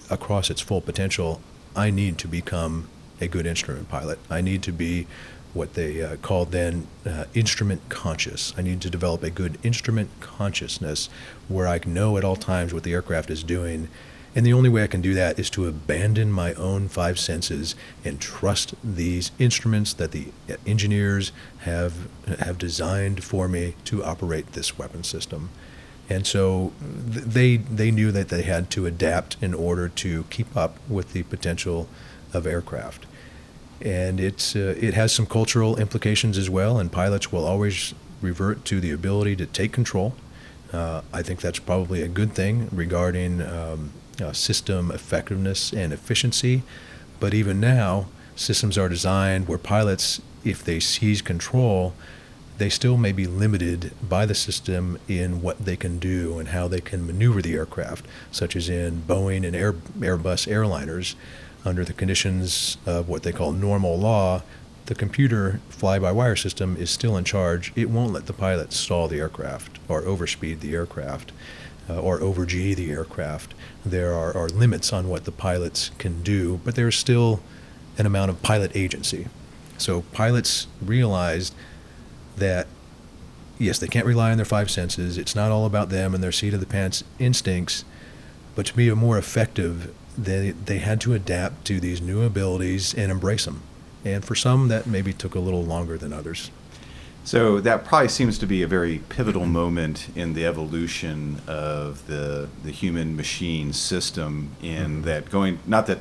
across 0.08 0.48
its 0.48 0.62
full 0.62 0.80
potential, 0.80 1.42
I 1.76 1.90
need 1.90 2.16
to 2.18 2.26
become 2.26 2.88
a 3.20 3.28
good 3.28 3.44
instrument 3.44 3.90
pilot. 3.90 4.18
I 4.30 4.40
need 4.40 4.62
to 4.62 4.72
be 4.72 5.06
what 5.54 5.74
they 5.74 6.02
uh, 6.02 6.16
called 6.16 6.50
then 6.50 6.86
uh, 7.06 7.24
instrument 7.32 7.80
conscious. 7.88 8.52
I 8.58 8.62
need 8.62 8.80
to 8.82 8.90
develop 8.90 9.22
a 9.22 9.30
good 9.30 9.56
instrument 9.62 10.10
consciousness 10.20 11.08
where 11.48 11.66
I 11.66 11.80
know 11.86 12.18
at 12.18 12.24
all 12.24 12.36
times 12.36 12.74
what 12.74 12.82
the 12.82 12.92
aircraft 12.92 13.30
is 13.30 13.42
doing. 13.42 13.88
And 14.36 14.44
the 14.44 14.52
only 14.52 14.68
way 14.68 14.82
I 14.82 14.88
can 14.88 15.00
do 15.00 15.14
that 15.14 15.38
is 15.38 15.48
to 15.50 15.66
abandon 15.66 16.32
my 16.32 16.54
own 16.54 16.88
five 16.88 17.20
senses 17.20 17.76
and 18.04 18.20
trust 18.20 18.74
these 18.82 19.30
instruments 19.38 19.94
that 19.94 20.10
the 20.10 20.32
engineers 20.66 21.30
have 21.60 22.08
have 22.40 22.58
designed 22.58 23.22
for 23.22 23.46
me 23.46 23.76
to 23.84 24.04
operate 24.04 24.52
this 24.52 24.76
weapon 24.76 25.04
system. 25.04 25.50
And 26.10 26.26
so 26.26 26.72
they 26.80 27.58
they 27.58 27.92
knew 27.92 28.10
that 28.10 28.28
they 28.28 28.42
had 28.42 28.70
to 28.70 28.86
adapt 28.86 29.36
in 29.40 29.54
order 29.54 29.88
to 29.88 30.24
keep 30.24 30.56
up 30.56 30.78
with 30.88 31.12
the 31.12 31.22
potential 31.22 31.88
of 32.32 32.44
aircraft 32.44 33.06
and 33.84 34.18
it's 34.18 34.56
uh, 34.56 34.74
it 34.80 34.94
has 34.94 35.12
some 35.12 35.26
cultural 35.26 35.76
implications 35.76 36.38
as 36.38 36.48
well. 36.48 36.78
And 36.78 36.90
pilots 36.90 37.30
will 37.30 37.44
always 37.44 37.94
revert 38.22 38.64
to 38.64 38.80
the 38.80 38.90
ability 38.90 39.36
to 39.36 39.46
take 39.46 39.72
control. 39.72 40.14
Uh, 40.72 41.02
I 41.12 41.22
think 41.22 41.40
that's 41.40 41.58
probably 41.58 42.02
a 42.02 42.08
good 42.08 42.32
thing 42.32 42.68
regarding 42.72 43.42
um, 43.42 43.92
uh, 44.20 44.32
system 44.32 44.90
effectiveness 44.90 45.72
and 45.72 45.92
efficiency. 45.92 46.62
But 47.20 47.34
even 47.34 47.60
now, 47.60 48.06
systems 48.34 48.76
are 48.78 48.88
designed 48.88 49.46
where 49.46 49.58
pilots, 49.58 50.20
if 50.42 50.64
they 50.64 50.80
seize 50.80 51.22
control, 51.22 51.94
they 52.58 52.68
still 52.68 52.96
may 52.96 53.12
be 53.12 53.26
limited 53.26 53.92
by 54.08 54.26
the 54.26 54.34
system 54.34 54.98
in 55.08 55.42
what 55.42 55.64
they 55.64 55.76
can 55.76 55.98
do 55.98 56.38
and 56.38 56.48
how 56.48 56.68
they 56.68 56.80
can 56.80 57.06
maneuver 57.06 57.42
the 57.42 57.54
aircraft, 57.54 58.06
such 58.30 58.56
as 58.56 58.68
in 58.68 59.02
Boeing 59.06 59.46
and 59.46 59.56
Air, 59.56 59.72
Airbus 59.72 60.48
airliners. 60.48 61.14
Under 61.64 61.84
the 61.84 61.92
conditions 61.92 62.76
of 62.84 63.08
what 63.08 63.22
they 63.22 63.32
call 63.32 63.52
normal 63.52 63.98
law, 63.98 64.42
the 64.86 64.94
computer 64.94 65.60
fly 65.70 65.98
by 65.98 66.12
wire 66.12 66.36
system 66.36 66.76
is 66.76 66.90
still 66.90 67.16
in 67.16 67.24
charge. 67.24 67.72
It 67.74 67.88
won't 67.88 68.12
let 68.12 68.26
the 68.26 68.34
pilot 68.34 68.72
stall 68.72 69.08
the 69.08 69.18
aircraft 69.18 69.78
or 69.88 70.02
overspeed 70.02 70.60
the 70.60 70.74
aircraft 70.74 71.32
uh, 71.88 72.00
or 72.00 72.20
over 72.20 72.44
G 72.44 72.74
the 72.74 72.90
aircraft. 72.90 73.54
There 73.84 74.12
are, 74.12 74.36
are 74.36 74.48
limits 74.48 74.92
on 74.92 75.08
what 75.08 75.24
the 75.24 75.32
pilots 75.32 75.90
can 75.98 76.22
do, 76.22 76.60
but 76.64 76.74
there's 76.74 76.96
still 76.96 77.40
an 77.96 78.04
amount 78.04 78.30
of 78.30 78.42
pilot 78.42 78.72
agency. 78.74 79.28
So 79.78 80.02
pilots 80.12 80.66
realized 80.82 81.54
that 82.36 82.66
yes, 83.58 83.78
they 83.78 83.86
can't 83.86 84.06
rely 84.06 84.30
on 84.30 84.36
their 84.36 84.44
five 84.44 84.70
senses. 84.70 85.16
It's 85.16 85.34
not 85.34 85.50
all 85.50 85.64
about 85.64 85.88
them 85.88 86.14
and 86.14 86.22
their 86.22 86.32
seat 86.32 86.54
of 86.54 86.60
the 86.60 86.66
pants 86.66 87.04
instincts, 87.18 87.84
but 88.54 88.66
to 88.66 88.76
be 88.76 88.92
more 88.92 89.18
effective, 89.18 89.94
they 90.16 90.50
they 90.52 90.78
had 90.78 91.00
to 91.02 91.14
adapt 91.14 91.64
to 91.66 91.80
these 91.80 92.00
new 92.00 92.22
abilities 92.22 92.94
and 92.94 93.10
embrace 93.10 93.44
them. 93.44 93.62
And 94.04 94.24
for 94.24 94.34
some, 94.34 94.68
that 94.68 94.86
maybe 94.86 95.12
took 95.12 95.34
a 95.34 95.40
little 95.40 95.64
longer 95.64 95.96
than 95.96 96.12
others. 96.12 96.50
So 97.24 97.58
that 97.60 97.86
probably 97.86 98.08
seems 98.08 98.36
to 98.38 98.46
be 98.46 98.62
a 98.62 98.66
very 98.66 98.98
pivotal 99.08 99.46
moment 99.46 100.08
in 100.14 100.34
the 100.34 100.44
evolution 100.44 101.40
of 101.46 102.06
the 102.06 102.48
the 102.62 102.70
human 102.70 103.16
machine 103.16 103.72
system. 103.72 104.50
In 104.62 104.84
mm-hmm. 104.84 105.02
that 105.02 105.30
going, 105.30 105.58
not 105.66 105.86
that 105.86 106.00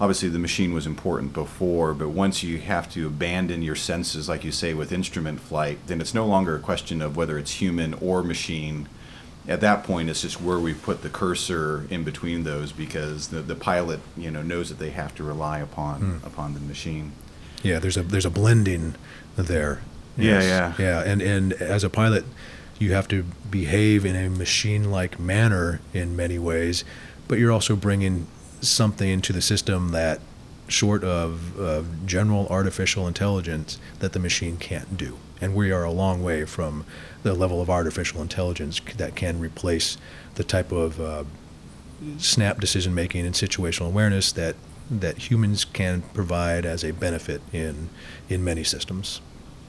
obviously 0.00 0.28
the 0.28 0.38
machine 0.38 0.74
was 0.74 0.86
important 0.86 1.32
before, 1.32 1.94
but 1.94 2.08
once 2.08 2.42
you 2.42 2.58
have 2.58 2.90
to 2.92 3.06
abandon 3.06 3.62
your 3.62 3.76
senses, 3.76 4.28
like 4.28 4.44
you 4.44 4.52
say 4.52 4.74
with 4.74 4.92
instrument 4.92 5.40
flight, 5.40 5.78
then 5.86 6.00
it's 6.00 6.14
no 6.14 6.26
longer 6.26 6.56
a 6.56 6.60
question 6.60 7.02
of 7.02 7.16
whether 7.16 7.38
it's 7.38 7.52
human 7.60 7.94
or 7.94 8.22
machine. 8.22 8.88
At 9.48 9.60
that 9.62 9.82
point, 9.84 10.10
it's 10.10 10.22
just 10.22 10.40
where 10.40 10.58
we 10.58 10.74
put 10.74 11.02
the 11.02 11.08
cursor 11.08 11.86
in 11.88 12.04
between 12.04 12.44
those 12.44 12.70
because 12.70 13.28
the, 13.28 13.40
the 13.40 13.54
pilot, 13.54 14.00
you 14.16 14.30
know, 14.30 14.42
knows 14.42 14.68
that 14.68 14.78
they 14.78 14.90
have 14.90 15.14
to 15.14 15.24
rely 15.24 15.58
upon 15.58 16.20
mm. 16.20 16.26
upon 16.26 16.52
the 16.54 16.60
machine. 16.60 17.12
Yeah, 17.62 17.78
there's 17.78 17.96
a 17.96 18.02
there's 18.02 18.26
a 18.26 18.30
blending 18.30 18.94
there. 19.36 19.80
Yes. 20.16 20.44
Yeah, 20.44 20.74
yeah, 20.78 21.04
yeah. 21.04 21.10
And 21.12 21.22
and 21.22 21.52
as 21.54 21.82
a 21.82 21.90
pilot, 21.90 22.24
you 22.78 22.92
have 22.92 23.08
to 23.08 23.24
behave 23.50 24.04
in 24.04 24.14
a 24.14 24.28
machine-like 24.28 25.18
manner 25.18 25.80
in 25.92 26.14
many 26.14 26.38
ways, 26.38 26.84
but 27.26 27.38
you're 27.38 27.52
also 27.52 27.74
bringing 27.74 28.26
something 28.60 29.08
into 29.08 29.32
the 29.32 29.42
system 29.42 29.90
that, 29.92 30.20
short 30.68 31.02
of, 31.02 31.58
of 31.58 32.06
general 32.06 32.46
artificial 32.48 33.08
intelligence, 33.08 33.78
that 34.00 34.12
the 34.12 34.18
machine 34.18 34.56
can't 34.56 34.96
do. 34.96 35.16
And 35.40 35.54
we 35.54 35.70
are 35.70 35.84
a 35.84 35.90
long 35.90 36.22
way 36.22 36.44
from 36.44 36.84
the 37.22 37.34
level 37.34 37.60
of 37.60 37.70
artificial 37.70 38.20
intelligence 38.22 38.80
that 38.96 39.14
can 39.14 39.38
replace 39.38 39.96
the 40.34 40.44
type 40.44 40.72
of 40.72 41.00
uh, 41.00 41.24
snap 42.18 42.60
decision 42.60 42.94
making 42.94 43.26
and 43.26 43.34
situational 43.34 43.86
awareness 43.86 44.32
that 44.32 44.56
that 44.90 45.30
humans 45.30 45.66
can 45.66 46.00
provide 46.14 46.64
as 46.64 46.82
a 46.82 46.92
benefit 46.92 47.42
in 47.52 47.90
in 48.28 48.42
many 48.42 48.64
systems. 48.64 49.20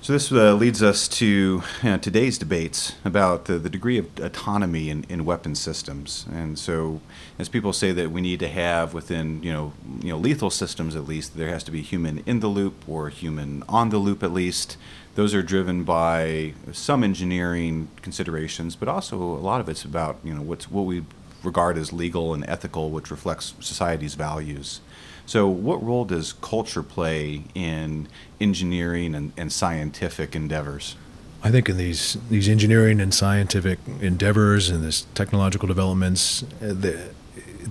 So 0.01 0.13
this 0.13 0.31
uh, 0.31 0.53
leads 0.53 0.81
us 0.81 1.09
to 1.09 1.25
you 1.25 1.61
know, 1.83 1.97
today's 1.97 2.37
debates 2.37 2.93
about 3.03 3.45
the, 3.45 3.59
the 3.59 3.69
degree 3.69 3.97
of 3.97 4.07
autonomy 4.17 4.89
in, 4.89 5.03
in 5.09 5.25
weapon 5.25 5.55
systems. 5.55 6.25
And 6.31 6.57
so, 6.57 7.01
as 7.37 7.49
people 7.49 7.73
say 7.73 7.91
that 7.91 8.09
we 8.09 8.21
need 8.21 8.39
to 8.39 8.47
have 8.47 8.93
within 8.93 9.43
you 9.43 9.51
know 9.51 9.73
you 10.01 10.09
know 10.09 10.17
lethal 10.17 10.49
systems 10.49 10.95
at 10.95 11.05
least, 11.05 11.35
there 11.35 11.49
has 11.49 11.63
to 11.65 11.71
be 11.71 11.81
human 11.81 12.23
in 12.25 12.39
the 12.39 12.47
loop 12.47 12.87
or 12.87 13.09
human 13.09 13.63
on 13.67 13.89
the 13.89 13.97
loop 13.97 14.23
at 14.23 14.31
least. 14.31 14.77
Those 15.19 15.33
are 15.33 15.43
driven 15.43 15.83
by 15.83 16.53
some 16.71 17.03
engineering 17.03 17.89
considerations, 18.01 18.77
but 18.77 18.87
also 18.87 19.17
a 19.17 19.43
lot 19.43 19.59
of 19.59 19.67
it's 19.67 19.83
about 19.83 20.17
you 20.23 20.33
know 20.33 20.41
what's 20.41 20.71
what 20.71 20.83
we 20.83 21.03
regard 21.43 21.77
as 21.77 21.91
legal 21.91 22.33
and 22.33 22.45
ethical, 22.47 22.89
which 22.89 23.11
reflects 23.11 23.53
society's 23.59 24.15
values. 24.15 24.79
So, 25.25 25.45
what 25.45 25.83
role 25.83 26.05
does 26.05 26.31
culture 26.31 26.81
play 26.81 27.43
in 27.53 28.07
engineering 28.39 29.13
and, 29.13 29.33
and 29.35 29.51
scientific 29.51 30.37
endeavors? 30.37 30.95
I 31.43 31.51
think 31.51 31.67
in 31.67 31.75
these 31.75 32.15
these 32.29 32.47
engineering 32.47 33.01
and 33.01 33.13
scientific 33.13 33.79
endeavors 33.99 34.69
and 34.69 34.81
this 34.85 35.05
technological 35.15 35.67
developments, 35.67 36.43
uh, 36.61 36.73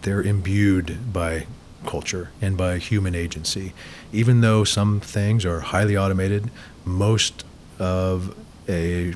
they're 0.02 0.20
imbued 0.20 1.14
by 1.14 1.46
culture 1.86 2.30
and 2.42 2.58
by 2.58 2.76
human 2.76 3.14
agency. 3.14 3.72
Even 4.12 4.42
though 4.42 4.64
some 4.64 5.00
things 5.00 5.46
are 5.46 5.60
highly 5.60 5.96
automated, 5.96 6.50
most 6.88 7.44
of 7.78 8.34
a 8.68 9.14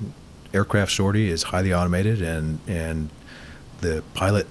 aircraft 0.54 0.92
sortie 0.92 1.28
is 1.28 1.44
highly 1.44 1.72
automated, 1.72 2.22
and 2.22 2.60
and 2.66 3.10
the 3.80 4.02
pilot 4.14 4.46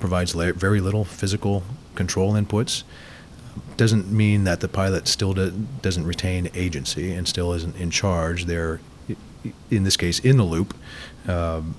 provides 0.00 0.32
very 0.32 0.80
little 0.80 1.04
physical 1.04 1.62
control 1.94 2.34
inputs 2.34 2.82
doesn't 3.76 4.10
mean 4.10 4.44
that 4.44 4.60
the 4.60 4.68
pilot 4.68 5.08
still 5.08 5.32
do, 5.34 5.50
doesn't 5.82 6.06
retain 6.06 6.50
agency 6.54 7.12
and 7.12 7.26
still 7.26 7.52
isn't 7.52 7.76
in 7.76 7.90
charge. 7.90 8.46
They're, 8.46 8.80
in 9.70 9.84
this 9.84 9.96
case, 9.96 10.18
in 10.18 10.36
the 10.36 10.44
loop. 10.44 10.74
Um, 11.28 11.74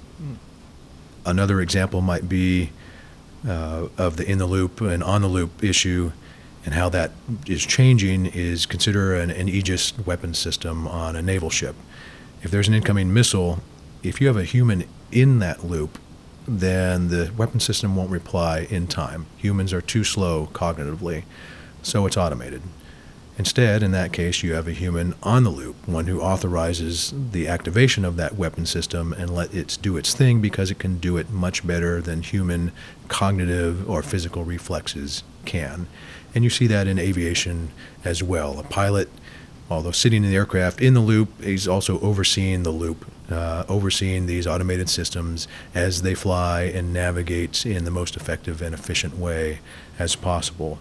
another 1.26 1.62
example 1.62 2.02
might 2.02 2.28
be 2.28 2.72
uh, 3.48 3.88
of 3.98 4.18
the 4.18 4.30
in 4.30 4.40
the 4.40 4.46
loop 4.46 4.82
and 4.82 5.04
on 5.04 5.22
the 5.22 5.28
loop 5.28 5.64
issue 5.64 6.12
and 6.65 6.73
how 6.73 6.89
that 6.89 7.12
is 7.47 7.65
changing 7.65 8.25
is 8.25 8.65
consider 8.65 9.15
an, 9.15 9.30
an 9.32 9.47
Aegis 9.47 9.97
weapon 9.99 10.34
system 10.34 10.88
on 10.88 11.15
a 11.15 11.21
naval 11.21 11.49
ship. 11.49 11.75
If 12.41 12.51
there's 12.51 12.67
an 12.67 12.73
incoming 12.73 13.13
missile, 13.13 13.60
if 14.04 14.19
you 14.19 14.28
have 14.28 14.38
a 14.38 14.43
human 14.43 14.86
in 15.12 15.39
that 15.39 15.63
loop, 15.63 15.99
then 16.47 17.08
the 17.10 17.32
weapon 17.38 17.60
system 17.60 17.95
won't 17.95 18.12
reply 18.12 18.67
in 18.69 18.88
time. 18.88 19.25
Humans 19.38 19.73
are 19.73 19.82
too 19.82 20.04
slow 20.04 20.47
cognitively 20.54 21.23
so 21.82 22.06
it's 22.06 22.17
automated. 22.17 22.62
Instead, 23.38 23.84
in 23.84 23.91
that 23.91 24.13
case, 24.13 24.43
you 24.43 24.54
have 24.54 24.67
a 24.67 24.71
human 24.71 25.13
on 25.21 25.43
the 25.43 25.49
loop, 25.49 25.75
one 25.88 26.08
who 26.08 26.21
authorizes 26.21 27.13
the 27.32 27.49
activation 27.49 28.06
of 28.06 28.15
that 28.15 28.36
weapon 28.36 28.65
system 28.65 29.12
and 29.12 29.30
let 29.30 29.54
it 29.54 29.78
do 29.82 29.97
its 29.97 30.13
thing 30.13 30.39
because 30.39 30.71
it 30.71 30.80
can 30.80 30.99
do 30.99 31.17
it 31.17 31.30
much 31.30 31.67
better 31.67 32.01
than 32.01 32.21
human 32.21 32.71
cognitive 33.10 33.89
or 33.89 34.01
physical 34.01 34.45
reflexes 34.45 35.23
can. 35.43 35.88
And 36.36 36.43
you 36.43 36.50
see 36.50 36.67
that 36.67 36.86
in 36.86 37.00
aviation 37.00 37.71
as 38.04 38.21
well. 38.21 38.60
A 38.60 38.63
pilot, 38.63 39.10
although 39.69 39.91
sitting 39.91 40.24
in 40.24 40.30
the 40.30 40.36
aircraft 40.36 40.82
in 40.82 40.93
the 40.93 41.00
loop, 41.00 41.41
he's 41.41 41.67
also 41.67 42.00
overseeing 42.02 42.63
the 42.63 42.71
loop, 42.71 43.10
uh, 43.32 43.63
overseeing 43.69 44.26
these 44.28 44.45
automated 44.45 44.89
systems 44.89 45.48
as 45.74 46.02
they 46.02 46.13
fly 46.13 46.63
and 46.63 46.93
navigate 46.93 47.65
in 47.65 47.86
the 47.86 47.91
most 47.91 48.17
effective 48.17 48.62
and 48.62 48.76
efficient 48.76 49.17
way 49.17 49.60
as 49.98 50.15
possible. 50.15 50.80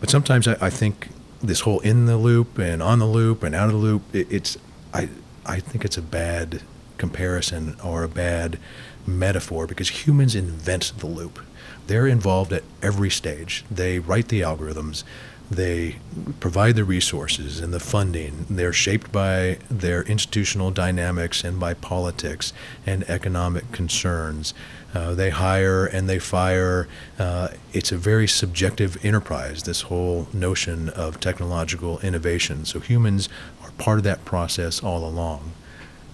But 0.00 0.10
sometimes 0.10 0.48
I, 0.48 0.56
I 0.60 0.70
think 0.70 1.08
this 1.42 1.60
whole 1.60 1.80
in 1.80 2.06
the 2.06 2.16
loop 2.16 2.58
and 2.58 2.82
on 2.82 2.98
the 2.98 3.06
loop 3.06 3.42
and 3.42 3.54
out 3.54 3.66
of 3.66 3.72
the 3.72 3.78
loop, 3.78 4.02
it, 4.14 4.26
it's 4.30 4.56
I 4.92 5.08
I 5.46 5.60
think 5.60 5.84
it's 5.84 5.98
a 5.98 6.02
bad 6.02 6.62
comparison 6.96 7.76
or 7.84 8.02
a 8.02 8.08
bad 8.08 8.58
metaphor 9.06 9.66
because 9.66 10.06
humans 10.06 10.34
invent 10.34 10.92
the 10.98 11.06
loop. 11.06 11.38
They're 11.86 12.06
involved 12.06 12.52
at 12.52 12.62
every 12.82 13.10
stage. 13.10 13.64
They 13.70 13.98
write 13.98 14.28
the 14.28 14.40
algorithms. 14.40 15.04
They 15.50 15.96
provide 16.40 16.74
the 16.74 16.84
resources 16.84 17.60
and 17.60 17.72
the 17.72 17.80
funding. 17.80 18.46
They're 18.48 18.72
shaped 18.72 19.12
by 19.12 19.58
their 19.70 20.02
institutional 20.02 20.70
dynamics 20.70 21.44
and 21.44 21.60
by 21.60 21.74
politics 21.74 22.52
and 22.86 23.08
economic 23.10 23.70
concerns. 23.70 24.54
Uh, 24.94 25.14
they 25.14 25.30
hire 25.30 25.84
and 25.84 26.08
they 26.08 26.18
fire. 26.18 26.88
Uh, 27.18 27.48
it's 27.72 27.92
a 27.92 27.96
very 27.96 28.26
subjective 28.26 29.04
enterprise, 29.04 29.64
this 29.64 29.82
whole 29.82 30.28
notion 30.32 30.88
of 30.90 31.20
technological 31.20 31.98
innovation. 32.00 32.64
So 32.64 32.80
humans 32.80 33.28
are 33.62 33.72
part 33.72 33.98
of 33.98 34.04
that 34.04 34.24
process 34.24 34.82
all 34.82 35.06
along. 35.06 35.52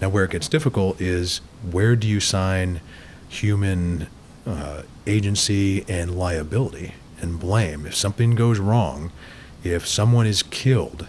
Now, 0.00 0.08
where 0.08 0.24
it 0.24 0.30
gets 0.30 0.48
difficult 0.48 1.00
is 1.00 1.40
where 1.70 1.94
do 1.94 2.08
you 2.08 2.20
sign 2.20 2.80
human 3.28 4.08
uh, 4.46 4.82
agency 5.10 5.84
and 5.88 6.16
liability? 6.16 6.94
and 7.20 7.38
blame. 7.38 7.86
If 7.86 7.94
something 7.94 8.34
goes 8.34 8.58
wrong, 8.58 9.12
if 9.62 9.86
someone 9.86 10.26
is 10.26 10.42
killed, 10.42 11.06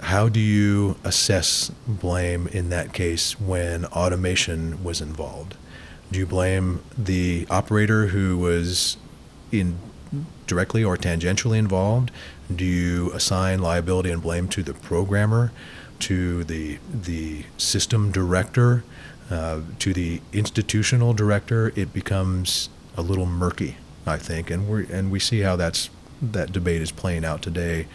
how 0.00 0.28
do 0.28 0.40
you 0.40 0.96
assess 1.04 1.70
blame 1.86 2.46
in 2.48 2.70
that 2.70 2.92
case 2.92 3.40
when 3.40 3.84
automation 3.86 4.82
was 4.84 5.00
involved? 5.00 5.56
Do 6.10 6.18
you 6.18 6.26
blame 6.26 6.82
the 6.96 7.46
operator 7.50 8.08
who 8.08 8.38
was 8.38 8.96
in 9.52 9.78
directly 10.46 10.82
or 10.82 10.96
tangentially 10.96 11.58
involved? 11.58 12.10
Do 12.54 12.64
you 12.64 13.12
assign 13.12 13.60
liability 13.60 14.10
and 14.10 14.22
blame 14.22 14.48
to 14.48 14.62
the 14.62 14.72
programmer, 14.72 15.52
to 16.00 16.44
the 16.44 16.78
the 16.90 17.44
system 17.58 18.10
director, 18.10 18.84
uh, 19.30 19.60
to 19.78 19.92
the 19.92 20.20
institutional 20.32 21.12
director? 21.12 21.72
It 21.76 21.92
becomes 21.92 22.68
a 22.96 23.02
little 23.02 23.26
murky. 23.26 23.76
I 24.08 24.16
think, 24.16 24.50
and 24.50 24.68
we 24.68 24.86
and 24.90 25.10
we 25.10 25.20
see 25.20 25.40
how 25.40 25.56
that's 25.56 25.90
that 26.22 26.52
debate 26.52 26.82
is 26.82 26.90
playing 26.90 27.24
out 27.24 27.42
today 27.42 27.86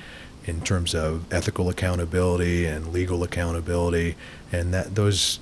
in 0.45 0.61
terms 0.61 0.93
of 0.93 1.31
ethical 1.33 1.69
accountability 1.69 2.65
and 2.65 2.93
legal 2.93 3.23
accountability, 3.23 4.15
and 4.51 4.73
that 4.73 4.95
those 4.95 5.39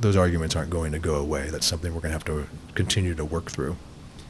those 0.00 0.16
arguments 0.16 0.56
aren't 0.56 0.70
going 0.70 0.92
to 0.92 0.98
go 0.98 1.14
away. 1.14 1.48
That's 1.50 1.66
something 1.66 1.94
we're 1.94 2.00
going 2.00 2.10
to 2.10 2.18
have 2.18 2.24
to 2.24 2.46
continue 2.74 3.14
to 3.14 3.24
work 3.24 3.50
through. 3.50 3.76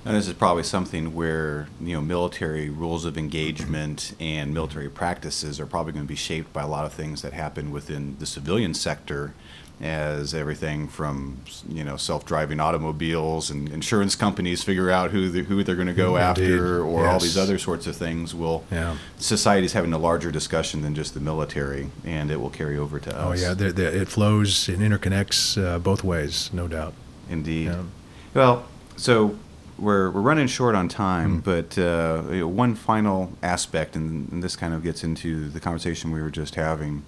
And 0.04 0.16
this 0.16 0.26
is 0.26 0.34
probably 0.34 0.64
something 0.64 1.14
where 1.14 1.68
you 1.80 1.94
know 1.94 2.00
military 2.00 2.68
rules 2.68 3.04
of 3.04 3.16
engagement 3.16 4.14
and 4.20 4.52
military 4.52 4.90
practices 4.90 5.60
are 5.60 5.66
probably 5.66 5.92
going 5.92 6.04
to 6.04 6.08
be 6.08 6.16
shaped 6.16 6.52
by 6.52 6.62
a 6.62 6.68
lot 6.68 6.84
of 6.84 6.92
things 6.92 7.22
that 7.22 7.32
happen 7.32 7.70
within 7.70 8.16
the 8.18 8.26
civilian 8.26 8.74
sector, 8.74 9.34
as 9.82 10.32
everything 10.32 10.86
from 10.86 11.36
you 11.68 11.82
know 11.82 11.96
self-driving 11.96 12.60
automobiles 12.60 13.50
and 13.50 13.68
insurance 13.68 14.14
companies 14.14 14.62
figure 14.62 14.90
out 14.90 15.10
who 15.10 15.28
the, 15.28 15.42
who 15.42 15.64
they're 15.64 15.74
going 15.74 15.88
to 15.88 15.92
go 15.92 16.16
Indeed. 16.16 16.22
after, 16.52 16.82
or 16.84 17.08
all 17.08 17.18
these 17.18 17.36
other 17.36 17.58
sorts 17.58 17.86
of 17.88 17.96
things. 17.96 18.32
Will 18.34 18.62
Yeah. 18.70 18.96
is 19.18 19.72
having 19.72 19.92
a 19.92 19.98
larger 19.98 20.30
discussion 20.30 20.82
than 20.82 20.94
just 20.94 21.14
the 21.14 21.20
military, 21.20 21.90
and 22.04 22.30
it 22.30 22.40
will 22.40 22.50
carry 22.50 22.78
over 22.78 23.00
to 23.00 23.10
us. 23.10 23.16
Oh 23.26 23.32
us. 23.32 23.42
yeah, 23.42 23.54
there 23.54 23.72
there- 23.72 23.90
it 23.90 24.08
flows 24.08 24.68
and 24.68 24.78
interconnects 24.78 25.60
uh, 25.62 25.78
both 25.78 26.04
ways, 26.04 26.50
no 26.52 26.68
doubt. 26.68 26.94
Indeed. 27.28 27.66
Yeah. 27.66 27.82
Well, 28.34 28.64
so 28.96 29.36
we're, 29.78 30.10
we're 30.10 30.20
running 30.20 30.46
short 30.46 30.74
on 30.76 30.88
time, 30.88 31.42
Mm. 31.42 31.44
but 31.44 31.78
uh, 31.78 32.22
you 32.32 32.40
know, 32.40 32.48
one 32.48 32.74
final 32.76 33.32
aspect, 33.42 33.96
and, 33.96 34.30
and 34.30 34.42
this 34.44 34.54
kind 34.54 34.74
of 34.74 34.82
gets 34.84 35.02
into 35.02 35.48
the 35.48 35.58
conversation 35.60 36.12
we 36.12 36.22
were 36.22 36.30
just 36.30 36.54
having. 36.54 37.02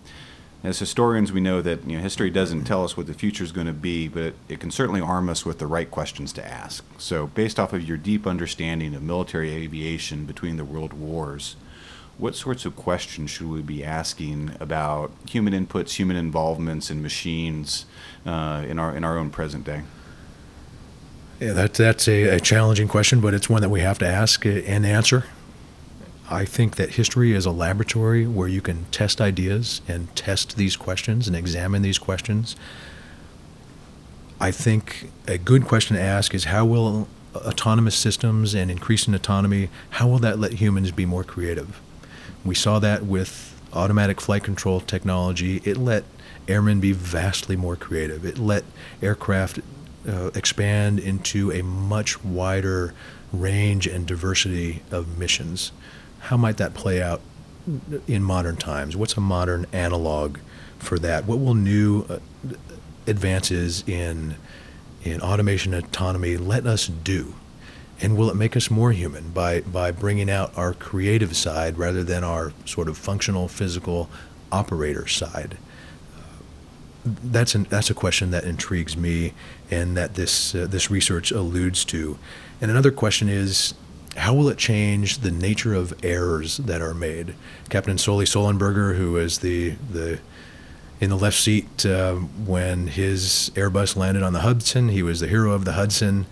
As 0.64 0.78
historians, 0.78 1.30
we 1.30 1.42
know 1.42 1.60
that 1.60 1.86
you 1.86 1.98
know, 1.98 2.02
history 2.02 2.30
doesn't 2.30 2.64
tell 2.64 2.84
us 2.84 2.96
what 2.96 3.06
the 3.06 3.12
future 3.12 3.44
is 3.44 3.52
going 3.52 3.66
to 3.66 3.74
be, 3.74 4.08
but 4.08 4.22
it, 4.22 4.34
it 4.48 4.60
can 4.60 4.70
certainly 4.70 5.00
arm 5.00 5.28
us 5.28 5.44
with 5.44 5.58
the 5.58 5.66
right 5.66 5.90
questions 5.90 6.32
to 6.32 6.46
ask. 6.46 6.82
So, 6.96 7.26
based 7.26 7.60
off 7.60 7.74
of 7.74 7.86
your 7.86 7.98
deep 7.98 8.26
understanding 8.26 8.94
of 8.94 9.02
military 9.02 9.52
aviation 9.52 10.24
between 10.24 10.56
the 10.56 10.64
world 10.64 10.94
wars, 10.94 11.56
what 12.16 12.34
sorts 12.34 12.64
of 12.64 12.76
questions 12.76 13.30
should 13.30 13.50
we 13.50 13.60
be 13.60 13.84
asking 13.84 14.56
about 14.58 15.10
human 15.28 15.52
inputs, 15.52 15.96
human 15.96 16.16
involvements, 16.16 16.88
and 16.88 17.02
machines 17.02 17.84
uh, 18.24 18.64
in 18.66 18.78
our 18.78 18.96
in 18.96 19.04
our 19.04 19.18
own 19.18 19.30
present 19.30 19.64
day? 19.64 19.82
Yeah, 21.40 21.52
that, 21.52 21.74
that's 21.74 22.08
a, 22.08 22.36
a 22.36 22.40
challenging 22.40 22.88
question, 22.88 23.20
but 23.20 23.34
it's 23.34 23.50
one 23.50 23.60
that 23.60 23.68
we 23.68 23.80
have 23.80 23.98
to 23.98 24.06
ask 24.06 24.46
and 24.46 24.86
answer. 24.86 25.24
I 26.30 26.44
think 26.44 26.76
that 26.76 26.90
history 26.90 27.32
is 27.32 27.44
a 27.44 27.50
laboratory 27.50 28.26
where 28.26 28.48
you 28.48 28.62
can 28.62 28.86
test 28.86 29.20
ideas 29.20 29.82
and 29.86 30.14
test 30.16 30.56
these 30.56 30.76
questions 30.76 31.26
and 31.28 31.36
examine 31.36 31.82
these 31.82 31.98
questions. 31.98 32.56
I 34.40 34.50
think 34.50 35.10
a 35.28 35.38
good 35.38 35.64
question 35.64 35.96
to 35.96 36.02
ask 36.02 36.34
is 36.34 36.44
how 36.44 36.64
will 36.64 37.08
autonomous 37.34 37.94
systems 37.94 38.54
and 38.54 38.70
increasing 38.70 39.14
autonomy, 39.14 39.68
how 39.90 40.08
will 40.08 40.18
that 40.20 40.38
let 40.38 40.54
humans 40.54 40.92
be 40.92 41.06
more 41.06 41.24
creative? 41.24 41.80
We 42.44 42.54
saw 42.54 42.78
that 42.78 43.04
with 43.04 43.60
automatic 43.72 44.20
flight 44.20 44.44
control 44.44 44.80
technology. 44.80 45.60
It 45.64 45.76
let 45.76 46.04
airmen 46.48 46.80
be 46.80 46.92
vastly 46.92 47.56
more 47.56 47.76
creative. 47.76 48.24
It 48.24 48.38
let 48.38 48.64
aircraft 49.02 49.60
uh, 50.08 50.30
expand 50.34 50.98
into 50.98 51.50
a 51.52 51.62
much 51.62 52.22
wider 52.22 52.94
range 53.32 53.86
and 53.86 54.06
diversity 54.06 54.82
of 54.90 55.18
missions. 55.18 55.72
How 56.24 56.36
might 56.36 56.56
that 56.56 56.74
play 56.74 57.02
out 57.02 57.20
in 58.06 58.22
modern 58.22 58.56
times? 58.56 58.96
What's 58.96 59.16
a 59.16 59.20
modern 59.20 59.66
analog 59.72 60.38
for 60.78 60.98
that? 61.00 61.26
What 61.26 61.38
will 61.38 61.54
new 61.54 62.06
uh, 62.08 62.18
advances 63.06 63.84
in 63.86 64.36
in 65.02 65.20
automation 65.20 65.74
autonomy 65.74 66.36
let 66.38 66.66
us 66.66 66.86
do? 66.86 67.34
And 68.00 68.16
will 68.16 68.30
it 68.30 68.36
make 68.36 68.56
us 68.56 68.70
more 68.70 68.92
human 68.92 69.30
by, 69.30 69.60
by 69.60 69.90
bringing 69.90 70.30
out 70.30 70.56
our 70.56 70.72
creative 70.72 71.36
side 71.36 71.78
rather 71.78 72.02
than 72.02 72.24
our 72.24 72.52
sort 72.64 72.88
of 72.88 72.96
functional, 72.96 73.46
physical 73.46 74.08
operator 74.50 75.06
side? 75.06 75.58
That's, 77.04 77.54
an, 77.54 77.64
that's 77.64 77.90
a 77.90 77.94
question 77.94 78.30
that 78.30 78.44
intrigues 78.44 78.96
me 78.96 79.34
and 79.70 79.94
that 79.96 80.14
this, 80.14 80.54
uh, 80.54 80.66
this 80.66 80.90
research 80.90 81.30
alludes 81.30 81.84
to. 81.86 82.18
And 82.62 82.70
another 82.70 82.90
question 82.90 83.28
is 83.28 83.74
how 84.16 84.34
will 84.34 84.48
it 84.48 84.58
change 84.58 85.18
the 85.18 85.30
nature 85.30 85.74
of 85.74 85.92
errors 86.04 86.58
that 86.58 86.80
are 86.80 86.94
made? 86.94 87.34
Captain 87.68 87.98
Sully 87.98 88.24
Sullenberger, 88.24 88.96
who 88.96 89.12
was 89.12 89.38
the, 89.38 89.70
the 89.90 90.20
in 91.00 91.10
the 91.10 91.16
left 91.16 91.36
seat 91.36 91.84
uh, 91.84 92.14
when 92.14 92.86
his 92.86 93.50
Airbus 93.54 93.96
landed 93.96 94.22
on 94.22 94.32
the 94.32 94.40
Hudson. 94.40 94.88
He 94.88 95.02
was 95.02 95.20
the 95.20 95.26
hero 95.26 95.52
of 95.52 95.64
the 95.64 95.72
Hudson. 95.72 96.26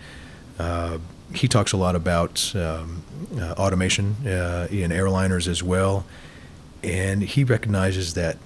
Uh, 0.59 0.99
he 1.35 1.49
talks 1.49 1.73
a 1.73 1.77
lot 1.77 1.97
about 1.97 2.55
um, 2.55 3.03
uh, 3.37 3.53
automation 3.53 4.17
uh, 4.27 4.69
in 4.71 4.91
airliners 4.91 5.49
as 5.49 5.63
well, 5.63 6.05
and 6.83 7.23
he 7.23 7.43
recognizes 7.43 8.15
that 8.15 8.37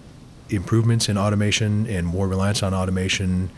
improvements 0.49 1.09
in 1.09 1.19
automation 1.19 1.87
and 1.87 2.07
more 2.07 2.29
reliance 2.29 2.63
on 2.63 2.73
automation, 2.73 3.51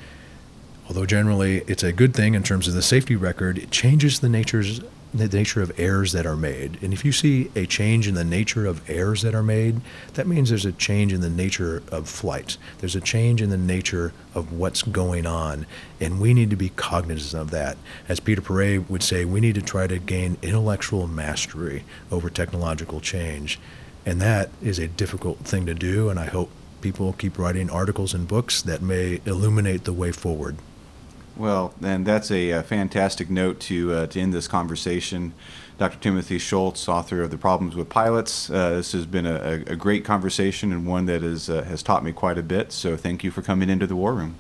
although 0.89 1.07
generally 1.07 1.59
it's 1.67 1.83
a 1.83 1.93
good 1.93 2.15
thing 2.15 2.35
in 2.35 2.43
terms 2.43 2.67
of 2.67 2.75
the 2.75 2.83
safety 2.83 3.15
record, 3.15 3.59
it 3.59 3.71
changes 3.71 4.21
the 4.21 4.29
natures 4.29 4.81
the 5.13 5.29
nature 5.29 5.63
of 5.63 5.79
errors 5.79 6.13
that 6.13 6.27
are 6.27 6.37
made. 6.37 6.79
And 6.83 6.93
if 6.93 7.05
you 7.05 7.13
see 7.13 7.51
a 7.57 7.67
change 7.67 8.07
in 8.07 8.15
the 8.15 8.25
nature 8.25 8.67
of 8.67 8.89
errors 8.89 9.23
that 9.23 9.35
are 9.35 9.43
made, 9.43 9.81
that 10.15 10.27
means 10.27 10.51
there's 10.51 10.67
a 10.67 10.73
change 10.73 11.13
in 11.13 11.21
the 11.21 11.31
nature 11.31 11.83
of 11.91 12.09
flight. 12.09 12.59
There's 12.79 12.97
a 12.97 13.01
change 13.01 13.41
in 13.41 13.51
the 13.51 13.57
nature 13.57 14.13
of 14.35 14.53
what's 14.53 14.83
going 14.83 15.27
on. 15.27 15.67
And 16.01 16.21
we 16.21 16.35
need 16.35 16.51
to 16.51 16.57
be 16.57 16.69
cognizant 16.71 17.41
of 17.41 17.51
that. 17.51 17.79
As 18.09 18.21
Peter 18.21 18.43
Paret 18.43 18.91
would 18.91 19.03
say, 19.03 19.25
we 19.25 19.41
need 19.41 19.55
to 19.55 19.63
try 19.63 19.87
to 19.87 19.99
gain 19.99 20.37
intellectual 20.43 21.07
mastery 21.07 21.85
over 22.11 22.29
technological 22.29 23.01
change. 23.01 23.59
And 24.05 24.21
that 24.21 24.51
is 24.63 24.79
a 24.79 24.89
difficult 24.89 25.39
thing 25.39 25.65
to 25.67 25.75
do. 25.75 26.11
And 26.11 26.19
I 26.19 26.27
hope 26.27 26.51
people 26.81 27.13
keep 27.15 27.39
writing 27.39 27.71
articles 27.71 28.15
and 28.15 28.29
books 28.29 28.63
that 28.63 28.83
may 28.83 29.21
illuminate 29.25 29.85
the 29.85 29.93
way 29.93 30.13
forward. 30.13 30.57
Well, 31.39 31.73
and 31.83 32.05
that's 32.05 32.31
a, 32.31 32.53
uh 32.53 32.63
fantastic 32.63 33.31
note 33.31 33.61
to 33.61 33.93
uh, 33.93 34.07
to 34.09 34.21
end 34.21 34.35
this 34.35 34.49
conversation. 34.49 35.33
Dr. 35.79 35.99
Timothy 36.01 36.41
Schultz, 36.41 36.89
author 36.89 37.23
of 37.23 37.31
The 37.31 37.39
Problems 37.39 37.77
with 37.77 37.89
Pilots. 37.89 38.51
Uh, 38.51 38.71
this 38.71 38.91
has 38.93 39.07
been 39.07 39.27
a, 39.27 39.63
a 39.69 39.77
great 39.77 40.05
conversation 40.05 40.73
and 40.73 40.85
one 40.85 41.07
that 41.07 41.23
is, 41.23 41.49
uh, 41.49 41.63
has 41.63 41.85
taught 41.85 42.03
me 42.03 42.13
quite 42.13 42.37
a 42.37 42.43
bit. 42.43 42.73
So 42.73 42.97
thank 42.97 43.23
you 43.23 43.31
for 43.31 43.43
coming 43.43 43.71
into 43.71 43.87
the 43.87 43.95
War 43.95 44.13
Room. 44.13 44.35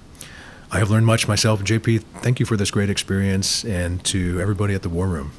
I 0.72 0.80
have 0.80 0.90
learned 0.90 1.06
much 1.06 1.28
myself. 1.28 1.62
JP, 1.62 2.02
thank 2.22 2.40
you 2.40 2.46
for 2.46 2.56
this 2.56 2.72
great 2.72 2.90
experience 2.90 3.64
and 3.64 4.04
to 4.06 4.40
everybody 4.40 4.74
at 4.74 4.82
the 4.82 4.88
War 4.88 5.06
Room. 5.06 5.30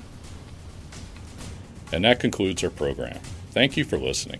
And 1.91 2.05
that 2.05 2.21
concludes 2.21 2.63
our 2.63 2.69
program. 2.69 3.19
Thank 3.51 3.75
you 3.75 3.83
for 3.83 3.97
listening. 3.97 4.39